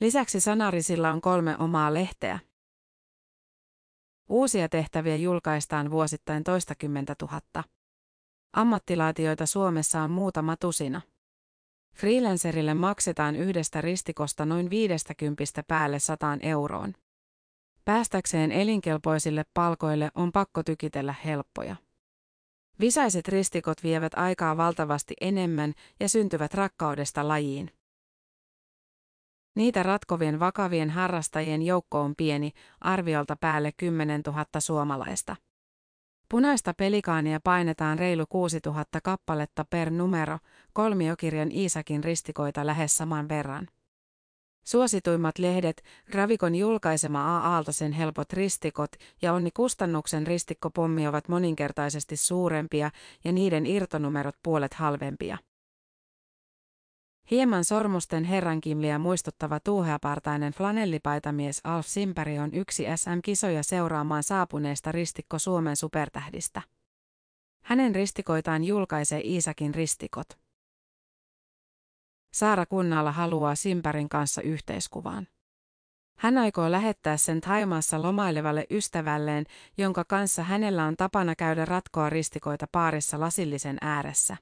Lisäksi 0.00 0.40
Sanarisilla 0.40 1.10
on 1.10 1.20
kolme 1.20 1.56
omaa 1.58 1.94
lehteä. 1.94 2.38
Uusia 4.28 4.68
tehtäviä 4.68 5.16
julkaistaan 5.16 5.90
vuosittain 5.90 6.44
toistakymmentä 6.44 7.14
tuhatta. 7.18 7.64
Ammattilaatioita 8.52 9.46
Suomessa 9.46 10.02
on 10.02 10.10
muutama 10.10 10.56
tusina. 10.56 11.00
Freelancerille 11.96 12.74
maksetaan 12.74 13.36
yhdestä 13.36 13.80
ristikosta 13.80 14.46
noin 14.46 14.70
50 14.70 15.44
päälle 15.68 15.98
100 15.98 16.38
euroon. 16.42 16.94
Päästäkseen 17.84 18.52
elinkelpoisille 18.52 19.44
palkoille 19.54 20.10
on 20.14 20.32
pakko 20.32 20.62
tykitellä 20.62 21.14
helppoja. 21.24 21.76
Visaiset 22.80 23.28
ristikot 23.28 23.82
vievät 23.82 24.14
aikaa 24.14 24.56
valtavasti 24.56 25.14
enemmän 25.20 25.72
ja 26.00 26.08
syntyvät 26.08 26.54
rakkaudesta 26.54 27.28
lajiin. 27.28 27.70
Niitä 29.56 29.82
ratkovien 29.82 30.40
vakavien 30.40 30.90
harrastajien 30.90 31.62
joukko 31.62 32.00
on 32.00 32.14
pieni, 32.16 32.52
arviolta 32.80 33.36
päälle 33.36 33.72
10 33.76 34.22
000 34.26 34.46
suomalaista. 34.58 35.36
Punaista 36.28 36.74
pelikaania 36.74 37.40
painetaan 37.44 37.98
reilu 37.98 38.24
6000 38.28 39.00
kappaletta 39.00 39.64
per 39.70 39.90
numero, 39.90 40.38
kolmiokirjan 40.72 41.52
Iisakin 41.52 42.04
ristikoita 42.04 42.66
lähes 42.66 42.96
saman 42.96 43.28
verran. 43.28 43.68
Suosituimmat 44.64 45.38
lehdet, 45.38 45.82
Gravikon 46.12 46.54
julkaisema 46.54 47.36
A. 47.36 47.40
Aaltosen 47.54 47.92
helpot 47.92 48.32
ristikot 48.32 48.90
ja 49.22 49.32
Onni 49.32 49.50
Kustannuksen 49.50 50.26
ristikkopommi 50.26 51.06
ovat 51.06 51.28
moninkertaisesti 51.28 52.16
suurempia 52.16 52.90
ja 53.24 53.32
niiden 53.32 53.66
irtonumerot 53.66 54.36
puolet 54.42 54.74
halvempia. 54.74 55.38
Hieman 57.30 57.64
sormusten 57.64 58.24
herrankimliä 58.24 58.98
muistuttava 58.98 59.60
tuuheapartainen 59.60 60.52
flanellipaitamies 60.52 61.60
Alf 61.64 61.86
Simperi 61.86 62.38
on 62.38 62.54
yksi 62.54 62.84
SM-kisoja 62.96 63.62
seuraamaan 63.62 64.22
saapuneesta 64.22 64.92
ristikko 64.92 65.38
Suomen 65.38 65.76
supertähdistä. 65.76 66.62
Hänen 67.64 67.94
ristikoitaan 67.94 68.64
julkaisee 68.64 69.20
Iisakin 69.20 69.74
ristikot. 69.74 70.26
Saara 72.32 72.66
Kunnalla 72.66 73.12
haluaa 73.12 73.54
Simpärin 73.54 74.08
kanssa 74.08 74.42
yhteiskuvaan. 74.42 75.26
Hän 76.18 76.38
aikoo 76.38 76.70
lähettää 76.70 77.16
sen 77.16 77.40
Taimaassa 77.40 78.02
lomailevalle 78.02 78.66
ystävälleen, 78.70 79.46
jonka 79.78 80.04
kanssa 80.04 80.42
hänellä 80.42 80.84
on 80.84 80.96
tapana 80.96 81.34
käydä 81.34 81.64
ratkoa 81.64 82.10
ristikoita 82.10 82.66
paarissa 82.72 83.20
lasillisen 83.20 83.78
ääressä. 83.80 84.36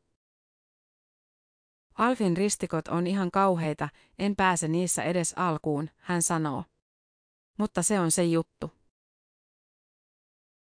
Alfin 1.94 2.36
ristikot 2.36 2.88
on 2.88 3.06
ihan 3.06 3.30
kauheita, 3.30 3.88
en 4.18 4.36
pääse 4.36 4.68
niissä 4.68 5.02
edes 5.02 5.34
alkuun, 5.36 5.90
hän 5.96 6.22
sanoo. 6.22 6.64
Mutta 7.58 7.82
se 7.82 8.00
on 8.00 8.10
se 8.10 8.24
juttu. 8.24 8.72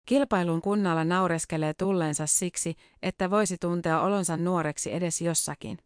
Kilpailun 0.06 0.62
kunnalla 0.62 1.04
naureskelee 1.04 1.74
tulleensa 1.74 2.26
siksi, 2.26 2.74
että 3.02 3.30
voisi 3.30 3.58
tuntea 3.58 4.00
olonsa 4.00 4.36
nuoreksi 4.36 4.92
edes 4.94 5.20
jossakin. 5.20 5.78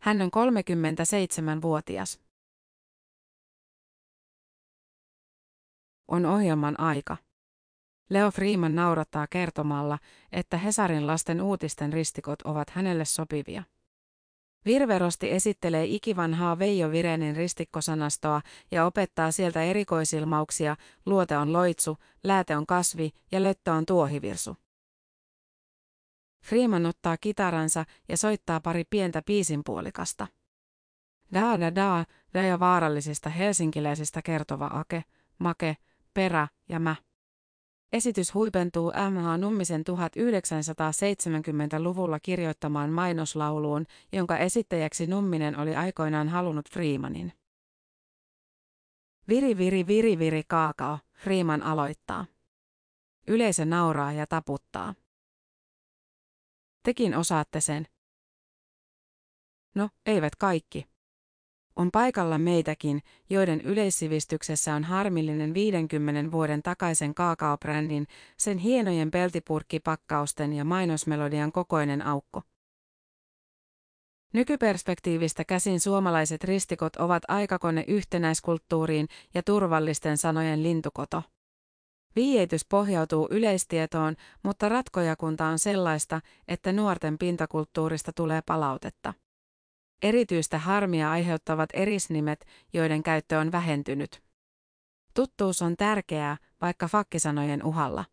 Hän 0.00 0.22
on 0.22 0.30
37-vuotias. 0.36 2.20
On 6.08 6.26
ohjelman 6.26 6.80
aika. 6.80 7.16
Leo 8.10 8.30
Freeman 8.30 8.74
naurattaa 8.74 9.26
kertomalla, 9.26 9.98
että 10.32 10.56
Hesarin 10.56 11.06
lasten 11.06 11.42
uutisten 11.42 11.92
ristikot 11.92 12.42
ovat 12.42 12.70
hänelle 12.70 13.04
sopivia. 13.04 13.62
Virverosti 14.64 15.30
esittelee 15.30 15.84
ikivanhaa 15.84 16.58
Veijo 16.58 16.90
Virenin 16.90 17.36
ristikkosanastoa 17.36 18.40
ja 18.70 18.86
opettaa 18.86 19.30
sieltä 19.30 19.62
erikoisilmauksia, 19.62 20.76
luote 21.06 21.36
on 21.36 21.52
loitsu, 21.52 21.96
lääte 22.24 22.56
on 22.56 22.66
kasvi 22.66 23.10
ja 23.32 23.42
löttö 23.42 23.72
on 23.72 23.86
tuohivirsu. 23.86 24.56
Freeman 26.44 26.86
ottaa 26.86 27.16
kitaransa 27.16 27.84
ja 28.08 28.16
soittaa 28.16 28.60
pari 28.60 28.84
pientä 28.90 29.22
piisinpuolikasta. 29.26 30.26
Da 31.34 31.60
da 31.60 31.74
da, 31.74 32.04
da 32.34 32.42
ja 32.42 32.60
vaarallisista 32.60 33.30
helsinkiläisistä 33.30 34.22
kertova 34.22 34.70
Ake, 34.72 35.04
Make, 35.38 35.76
Perä 36.14 36.48
ja 36.68 36.80
Mä. 36.80 36.96
Esitys 37.92 38.34
huipentuu 38.34 38.92
M.H. 39.10 39.38
Nummisen 39.38 39.84
1970-luvulla 39.90 42.20
kirjoittamaan 42.20 42.90
mainoslauluun, 42.90 43.86
jonka 44.12 44.38
esittäjäksi 44.38 45.06
Numminen 45.06 45.58
oli 45.58 45.76
aikoinaan 45.76 46.28
halunnut 46.28 46.70
Freemanin. 46.70 47.32
Viri 49.28 49.58
viri 49.58 49.86
viri 49.86 50.18
viri 50.18 50.42
kaakao, 50.48 50.98
Freeman 51.16 51.62
aloittaa. 51.62 52.26
Yleisö 53.28 53.64
nauraa 53.64 54.12
ja 54.12 54.26
taputtaa. 54.26 54.94
Tekin 56.82 57.16
osaatte 57.16 57.60
sen. 57.60 57.86
No, 59.74 59.88
eivät 60.06 60.36
kaikki. 60.36 60.86
On 61.76 61.90
paikalla 61.90 62.38
meitäkin, 62.38 63.02
joiden 63.30 63.60
yleissivistyksessä 63.60 64.74
on 64.74 64.84
harmillinen 64.84 65.54
50 65.54 66.32
vuoden 66.32 66.62
takaisen 66.62 67.14
kaakaobrändin, 67.14 68.06
sen 68.36 68.58
hienojen 68.58 69.10
peltipurkkipakkausten 69.10 70.52
ja 70.52 70.64
mainosmelodian 70.64 71.52
kokoinen 71.52 72.06
aukko. 72.06 72.42
Nykyperspektiivistä 74.32 75.44
käsin 75.44 75.80
suomalaiset 75.80 76.44
ristikot 76.44 76.96
ovat 76.96 77.22
aikakone 77.28 77.84
yhtenäiskulttuuriin 77.88 79.08
ja 79.34 79.42
turvallisten 79.42 80.18
sanojen 80.18 80.62
lintukoto. 80.62 81.22
Viietys 82.16 82.64
pohjautuu 82.64 83.28
yleistietoon, 83.30 84.16
mutta 84.42 84.68
ratkojakunta 84.68 85.46
on 85.46 85.58
sellaista, 85.58 86.20
että 86.48 86.72
nuorten 86.72 87.18
pintakulttuurista 87.18 88.12
tulee 88.12 88.42
palautetta. 88.46 89.14
Erityistä 90.02 90.58
harmia 90.58 91.10
aiheuttavat 91.10 91.70
erisnimet, 91.72 92.46
joiden 92.72 93.02
käyttö 93.02 93.38
on 93.38 93.52
vähentynyt. 93.52 94.22
Tuttuus 95.14 95.62
on 95.62 95.76
tärkeää, 95.76 96.36
vaikka 96.60 96.88
fakkisanojen 96.88 97.64
uhalla. 97.64 98.04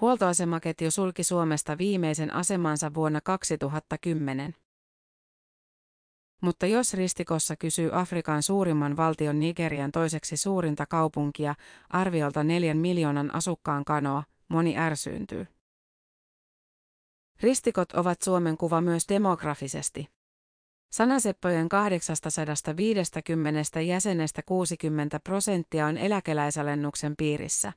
Huoltoasemaketju 0.00 0.90
sulki 0.90 1.24
Suomesta 1.24 1.78
viimeisen 1.78 2.34
asemansa 2.34 2.94
vuonna 2.94 3.20
2010. 3.20 4.54
Mutta 6.40 6.66
jos 6.66 6.94
ristikossa 6.94 7.56
kysyy 7.56 7.90
Afrikan 7.92 8.42
suurimman 8.42 8.96
valtion 8.96 9.40
Nigerian 9.40 9.92
toiseksi 9.92 10.36
suurinta 10.36 10.86
kaupunkia, 10.86 11.54
arviolta 11.90 12.44
neljän 12.44 12.76
miljoonan 12.76 13.34
asukkaan 13.34 13.84
kanoa, 13.84 14.22
moni 14.48 14.78
ärsyyntyy. 14.78 15.46
Ristikot 17.40 17.92
ovat 17.92 18.22
Suomen 18.22 18.56
kuva 18.56 18.80
myös 18.80 19.08
demografisesti. 19.08 20.08
Sanaseppojen 20.92 21.68
850 21.68 23.80
jäsenestä 23.80 24.42
60 24.46 25.20
prosenttia 25.20 25.86
on 25.86 25.96
eläkeläisalennuksen 25.96 27.16
piirissä. 27.16 27.72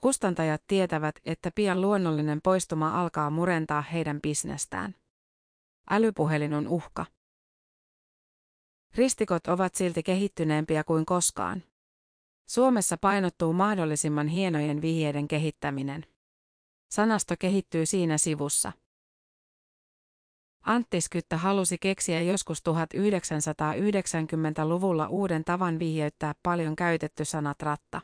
Kustantajat 0.00 0.62
tietävät, 0.66 1.14
että 1.24 1.50
pian 1.54 1.80
luonnollinen 1.80 2.40
poistuma 2.42 3.00
alkaa 3.00 3.30
murentaa 3.30 3.82
heidän 3.82 4.20
bisnestään. 4.20 4.94
Älypuhelin 5.90 6.54
on 6.54 6.68
uhka. 6.68 7.06
Ristikot 8.96 9.46
ovat 9.46 9.74
silti 9.74 10.02
kehittyneempiä 10.02 10.84
kuin 10.84 11.06
koskaan. 11.06 11.62
Suomessa 12.48 12.96
painottuu 12.96 13.52
mahdollisimman 13.52 14.28
hienojen 14.28 14.82
vihjeiden 14.82 15.28
kehittäminen. 15.28 16.06
Sanasto 16.90 17.34
kehittyy 17.38 17.86
siinä 17.86 18.18
sivussa. 18.18 18.72
Antti 20.60 21.00
Skyttä 21.00 21.36
halusi 21.36 21.78
keksiä 21.78 22.22
joskus 22.22 22.58
1990-luvulla 22.58 25.08
uuden 25.08 25.44
tavan 25.44 25.78
vihjeyttää 25.78 26.34
paljon 26.42 26.76
käytetty 26.76 27.24
sanat 27.24 27.62
ratta. 27.62 28.00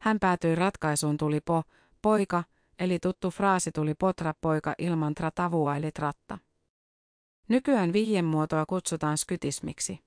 Hän 0.00 0.18
päätyi 0.20 0.54
ratkaisuun 0.54 1.16
tuli 1.16 1.40
po, 1.40 1.62
poika, 2.02 2.44
eli 2.78 2.98
tuttu 2.98 3.30
fraasi 3.30 3.72
tuli 3.72 3.94
potra 3.94 4.34
poika 4.40 4.74
ilman 4.78 5.14
tratavua 5.14 5.76
eli 5.76 5.92
tratta. 5.92 6.38
Nykyään 7.48 7.92
vihjemuotoa 7.92 8.66
kutsutaan 8.66 9.18
skytismiksi. 9.18 9.98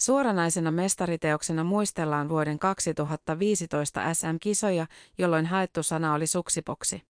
Suoranaisena 0.00 0.70
mestariteoksena 0.70 1.64
muistellaan 1.64 2.28
vuoden 2.28 2.58
2015 2.58 4.14
SM-kisoja, 4.14 4.86
jolloin 5.18 5.46
haettu 5.46 5.82
sana 5.82 6.14
oli 6.14 6.26
suksipoksi. 6.26 7.02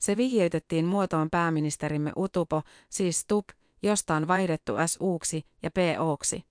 Se 0.00 0.16
vihjeytettiin 0.16 0.84
muotoon 0.84 1.30
pääministerimme 1.30 2.12
Utupo, 2.16 2.62
siis 2.88 3.24
Tup, 3.26 3.48
josta 3.82 4.14
on 4.14 4.28
vaihdettu 4.28 4.72
S-uuksi 4.86 5.42
ja 5.62 5.70
P-ooksi. 5.70 6.42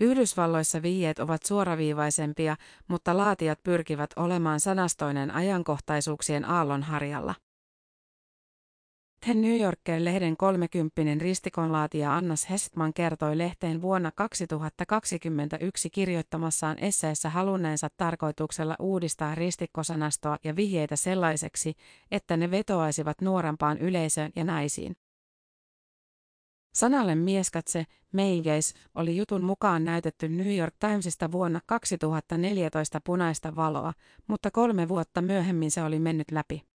Yhdysvalloissa 0.00 0.82
vihjeet 0.82 1.18
ovat 1.18 1.42
suoraviivaisempia, 1.42 2.56
mutta 2.88 3.16
laatijat 3.16 3.62
pyrkivät 3.62 4.10
olemaan 4.16 4.60
sanastoinen 4.60 5.30
ajankohtaisuuksien 5.30 6.44
aallonharjalla. 6.44 7.34
The 9.24 9.34
New 9.34 9.60
Yorker-lehden 9.60 10.36
30 10.36 11.24
ristikonlaatija 11.24 12.16
Annas 12.16 12.50
Hestman 12.50 12.94
kertoi 12.94 13.38
lehteen 13.38 13.82
vuonna 13.82 14.10
2021 14.14 15.90
kirjoittamassaan 15.90 16.78
esseessä 16.78 17.30
halunneensa 17.30 17.88
tarkoituksella 17.96 18.76
uudistaa 18.78 19.34
ristikkosanastoa 19.34 20.38
ja 20.44 20.56
vihjeitä 20.56 20.96
sellaiseksi, 20.96 21.74
että 22.10 22.36
ne 22.36 22.50
vetoaisivat 22.50 23.20
nuorempaan 23.20 23.78
yleisöön 23.78 24.32
ja 24.36 24.44
naisiin. 24.44 24.96
Sanalle 26.74 27.14
mieskatse, 27.14 27.86
Meigeis, 28.12 28.74
oli 28.94 29.16
jutun 29.16 29.44
mukaan 29.44 29.84
näytetty 29.84 30.28
New 30.28 30.56
York 30.56 30.74
Timesista 30.80 31.32
vuonna 31.32 31.60
2014 31.66 33.00
punaista 33.04 33.56
valoa, 33.56 33.92
mutta 34.26 34.50
kolme 34.50 34.88
vuotta 34.88 35.22
myöhemmin 35.22 35.70
se 35.70 35.82
oli 35.82 35.98
mennyt 35.98 36.30
läpi. 36.30 36.73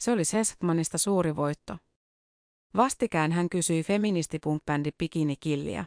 Se 0.00 0.12
oli 0.12 0.24
Seskmanista 0.24 0.98
suuri 0.98 1.36
voitto. 1.36 1.78
Vastikään 2.76 3.32
hän 3.32 3.48
kysyi 3.48 3.82
feministipunkbändi 3.82 4.90
Bikini 4.98 5.36
Killiä. 5.36 5.84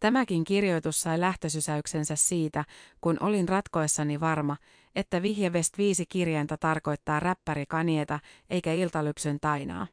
Tämäkin 0.00 0.44
kirjoitus 0.44 1.00
sai 1.00 1.20
lähtösysäyksensä 1.20 2.16
siitä, 2.16 2.64
kun 3.00 3.16
olin 3.20 3.48
ratkoessani 3.48 4.20
varma, 4.20 4.56
että 4.94 5.22
vihje 5.22 5.50
West 5.50 5.78
5 5.78 6.06
kirjainta 6.06 6.56
tarkoittaa 6.56 7.20
räppäri 7.20 7.66
Kanieta 7.66 8.20
eikä 8.50 8.72
iltalypsyn 8.72 9.40
tainaa. 9.40 9.86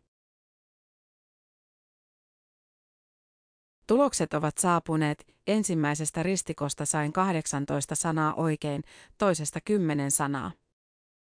Tulokset 3.87 4.33
ovat 4.33 4.57
saapuneet, 4.57 5.27
ensimmäisestä 5.47 6.23
ristikosta 6.23 6.85
sain 6.85 7.13
18 7.13 7.95
sanaa 7.95 8.33
oikein, 8.33 8.83
toisesta 9.17 9.59
10 9.61 10.11
sanaa. 10.11 10.51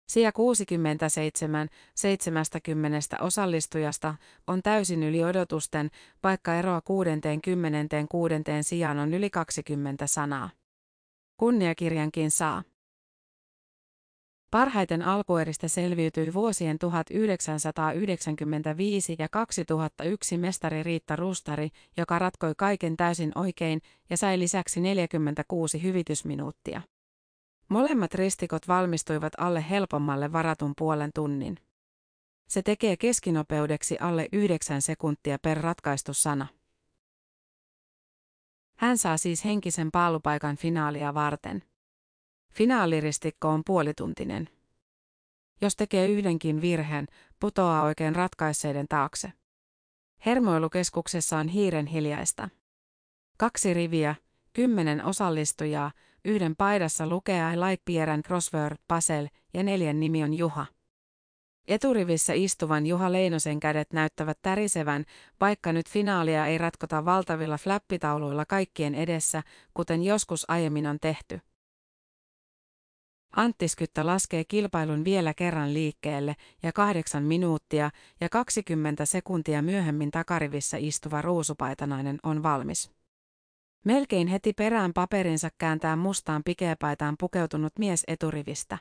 Sija 0.07 0.31
67 0.31 1.69
70 1.95 3.17
osallistujasta 3.19 4.15
on 4.47 4.61
täysin 4.61 5.03
yli 5.03 5.23
odotusten, 5.23 5.89
vaikka 6.23 6.55
eroa 6.55 6.81
66 6.81 8.29
sijaan 8.61 8.99
on 8.99 9.13
yli 9.13 9.29
20 9.29 10.07
sanaa. 10.07 10.49
Kunniakirjankin 11.37 12.31
saa. 12.31 12.63
Parhaiten 14.51 15.01
alkueristä 15.01 15.67
selviytyi 15.67 16.33
vuosien 16.33 16.79
1995 16.79 19.15
ja 19.19 19.29
2001 19.29 20.37
mestari 20.37 20.83
Riitta 20.83 21.15
Rustari, 21.15 21.69
joka 21.97 22.19
ratkoi 22.19 22.53
kaiken 22.57 22.97
täysin 22.97 23.31
oikein 23.35 23.81
ja 24.09 24.17
sai 24.17 24.39
lisäksi 24.39 24.81
46 24.81 25.83
hyvitysminuuttia. 25.83 26.81
Molemmat 27.69 28.13
ristikot 28.13 28.67
valmistuivat 28.67 29.33
alle 29.37 29.65
helpommalle 29.69 30.31
varatun 30.31 30.73
puolen 30.77 31.11
tunnin. 31.15 31.57
Se 32.47 32.61
tekee 32.61 32.97
keskinopeudeksi 32.97 33.97
alle 33.99 34.27
9 34.31 34.81
sekuntia 34.81 35.39
per 35.39 35.57
ratkaistu 35.57 36.13
sana. 36.13 36.47
Hän 38.75 38.97
saa 38.97 39.17
siis 39.17 39.45
henkisen 39.45 39.91
paalupaikan 39.91 40.55
finaalia 40.55 41.13
varten. 41.13 41.63
Finaaliristikko 42.53 43.49
on 43.49 43.61
puolituntinen. 43.65 44.49
Jos 45.61 45.75
tekee 45.75 46.07
yhdenkin 46.07 46.61
virheen, 46.61 47.07
putoaa 47.39 47.83
oikein 47.83 48.15
ratkaisseiden 48.15 48.87
taakse. 48.89 49.33
Hermoilukeskuksessa 50.25 51.37
on 51.37 51.47
hiiren 51.47 51.85
hiljaista. 51.85 52.49
Kaksi 53.37 53.73
riviä, 53.73 54.15
kymmenen 54.53 55.05
osallistujaa, 55.05 55.91
yhden 56.25 56.55
paidassa 56.55 57.07
lukee 57.07 57.53
I 57.53 57.59
like 57.59 57.81
Pierän 57.85 58.23
crossword 58.23 58.77
puzzle 58.87 59.29
ja 59.53 59.63
neljän 59.63 59.99
nimi 59.99 60.23
on 60.23 60.33
Juha. 60.33 60.65
Eturivissä 61.67 62.33
istuvan 62.33 62.85
Juha 62.85 63.11
Leinosen 63.11 63.59
kädet 63.59 63.93
näyttävät 63.93 64.39
tärisevän, 64.41 65.05
vaikka 65.41 65.73
nyt 65.73 65.89
finaalia 65.89 66.45
ei 66.45 66.57
ratkota 66.57 67.05
valtavilla 67.05 67.57
flappitauluilla 67.57 68.45
kaikkien 68.45 68.95
edessä, 68.95 69.43
kuten 69.73 70.03
joskus 70.03 70.49
aiemmin 70.49 70.87
on 70.87 70.97
tehty. 71.01 71.39
Anttiskyttä 73.35 74.05
laskee 74.05 74.43
kilpailun 74.43 75.05
vielä 75.05 75.33
kerran 75.33 75.73
liikkeelle 75.73 76.35
ja 76.63 76.71
kahdeksan 76.71 77.23
minuuttia 77.23 77.91
ja 78.21 78.29
20 78.29 79.05
sekuntia 79.05 79.61
myöhemmin 79.61 80.11
takarivissä 80.11 80.77
istuva 80.77 81.21
ruusupaitanainen 81.21 82.19
on 82.23 82.43
valmis. 82.43 82.91
Melkein 83.83 84.27
heti 84.27 84.53
perään 84.53 84.93
paperinsa 84.93 85.49
kääntää 85.57 85.95
mustaan 85.95 86.43
pikeäpaitaan 86.43 87.15
pukeutunut 87.19 87.73
mies 87.79 88.03
eturivistä. 88.07 88.77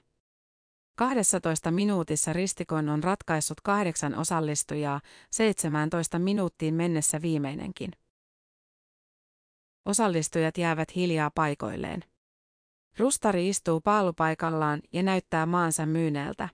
12 0.96 1.70
minuutissa 1.70 2.32
ristikon 2.32 2.88
on 2.88 3.04
ratkaissut 3.04 3.60
kahdeksan 3.60 4.14
osallistujaa, 4.14 5.00
17 5.30 6.18
minuuttiin 6.18 6.74
mennessä 6.74 7.22
viimeinenkin. 7.22 7.90
Osallistujat 9.84 10.58
jäävät 10.58 10.96
hiljaa 10.96 11.30
paikoilleen. 11.34 12.04
Rustari 12.98 13.48
istuu 13.48 13.80
paalupaikallaan 13.80 14.82
ja 14.92 15.02
näyttää 15.02 15.46
maansa 15.46 15.86
myyneeltä. 15.86 16.48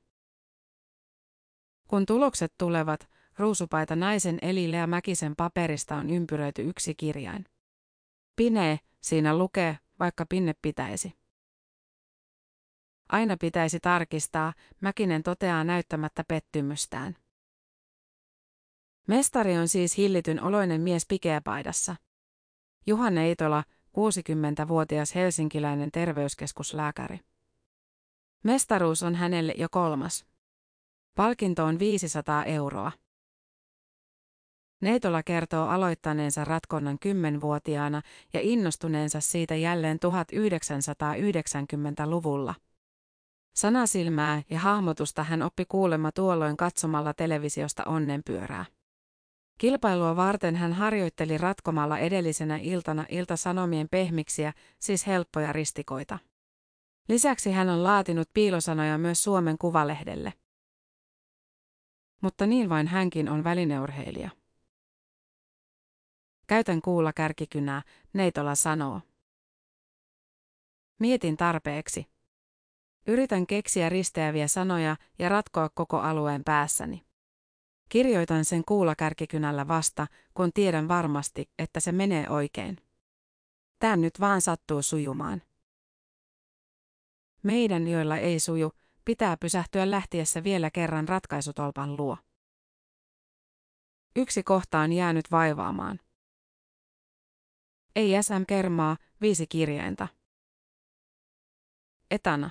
Kun 1.89 2.07
tulokset 2.07 2.55
tulevat, 2.59 3.09
ruusupaita 3.39 3.97
naisen 3.97 4.39
eli 4.43 4.71
Lea 4.71 4.87
Mäkisen 4.87 5.37
paperista 5.37 5.97
on 5.97 6.11
ympyröity 6.11 6.63
yksi 6.63 6.95
kirjain. 6.95 7.45
Pine, 8.39 8.81
siinä 9.01 9.39
lukee, 9.39 9.79
vaikka 9.99 10.27
pinne 10.27 10.55
pitäisi. 10.63 11.13
Aina 13.09 13.37
pitäisi 13.41 13.81
tarkistaa, 13.81 14.53
Mäkinen 14.81 15.23
toteaa 15.23 15.65
näyttämättä 15.65 16.25
pettymystään. 16.29 17.17
Mestari 19.09 19.59
on 19.59 19.69
siis 19.69 19.97
hillityn 19.97 20.43
oloinen 20.43 20.81
mies 20.81 21.07
pikeäpaidassa. 21.09 21.97
Juha 22.87 23.11
Neitola, 23.11 23.65
60-vuotias 23.89 25.15
helsinkiläinen 25.15 25.91
terveyskeskuslääkäri. 25.91 27.21
Mestaruus 28.45 29.03
on 29.03 29.15
hänelle 29.15 29.55
jo 29.57 29.69
kolmas. 29.71 30.27
Palkinto 31.15 31.65
on 31.65 31.79
500 31.79 32.45
euroa. 32.45 32.93
Neitola 34.81 35.23
kertoo 35.23 35.69
aloittaneensa 35.69 36.45
ratkonnan 36.45 36.99
kymmenvuotiaana 36.99 38.03
ja 38.35 38.41
innostuneensa 38.43 39.21
siitä 39.21 39.55
jälleen 39.55 39.99
1990-luvulla. 40.07 42.55
Sanasilmää 43.55 44.43
ja 44.51 44.59
hahmotusta 44.59 45.25
hän 45.25 45.43
oppi 45.43 45.65
kuulemma 45.65 46.13
tuolloin 46.13 46.57
katsomalla 46.57 47.15
televisiosta 47.15 47.85
onnenpyörää. 47.85 48.65
Kilpailua 49.59 50.17
varten 50.17 50.57
hän 50.57 50.73
harjoitteli 50.73 51.39
ratkomalla 51.39 51.99
edellisenä 51.99 52.57
iltana 52.57 53.07
iltasanomien 53.09 53.89
pehmiksiä, 53.91 54.53
siis 54.81 55.07
helppoja 55.07 55.53
ristikoita. 55.53 56.19
Lisäksi 57.09 57.53
hän 57.53 57.69
on 57.69 57.85
laatinut 57.85 58.29
piilosanoja 58.35 58.99
myös 58.99 59.23
Suomen 59.23 59.59
Kuvalehdelle. 59.59 60.33
Mutta 62.23 62.47
niin 62.47 62.69
vain 62.69 62.87
hänkin 62.87 63.29
on 63.29 63.45
välineurheilija. 63.45 64.38
Käytän 66.49 66.83
kuulla 66.83 67.13
kärkikynää, 67.13 67.83
Neitola 68.13 68.55
sanoo. 68.55 69.01
Mietin 70.99 71.37
tarpeeksi. 71.37 72.07
Yritän 73.07 73.47
keksiä 73.47 73.89
risteäviä 73.89 74.49
sanoja 74.49 74.97
ja 75.19 75.29
ratkoa 75.29 75.69
koko 75.69 75.99
alueen 75.99 76.45
päässäni. 76.45 77.07
Kirjoitan 77.89 78.45
sen 78.45 78.65
kuulakärkikynällä 78.65 79.69
vasta, 79.69 80.07
kun 80.35 80.53
tiedän 80.53 80.89
varmasti, 80.89 81.51
että 81.59 81.81
se 81.81 81.93
menee 81.93 82.29
oikein. 82.29 82.77
Tämä 83.79 83.97
nyt 83.97 84.21
vaan 84.21 84.41
sattuu 84.41 84.83
sujumaan. 84.83 85.43
Meidän, 87.43 87.89
joilla 87.89 88.17
ei 88.17 88.41
suju, 88.41 88.73
pitää 89.05 89.37
pysähtyä 89.37 89.91
lähtiessä 89.91 90.45
vielä 90.45 90.71
kerran 90.71 91.09
ratkaisutolpan 91.09 91.97
luo. 91.97 92.17
Yksi 94.17 94.43
kohta 94.43 94.79
on 94.79 94.93
jäänyt 94.93 95.31
vaivaamaan. 95.31 96.01
Ei 97.97 98.23
SM 98.23 98.47
Kermaa, 98.47 98.97
viisi 99.21 99.47
kirjainta. 99.47 100.09
Etana. 102.11 102.51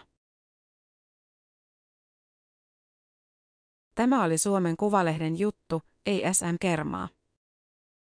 Tämä 3.96 4.24
oli 4.24 4.38
Suomen 4.38 4.78
Kuvalehden 4.78 5.40
juttu, 5.40 5.82
ei 6.06 6.34
SM 6.34 6.56
Kermaa. 6.62 7.10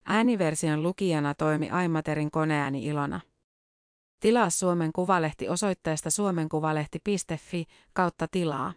Ääniversion 0.05 0.83
lukijana 0.83 1.33
toimi 1.33 1.69
Aimaterin 1.69 2.31
koneääni 2.31 2.85
Ilona. 2.85 3.21
Tilaa 4.19 4.49
Suomen 4.49 4.93
Kuvalehti 4.93 5.49
osoitteesta 5.49 6.09
suomenkuvalehti.fi 6.09 7.65
kautta 7.93 8.27
tilaa. 8.27 8.73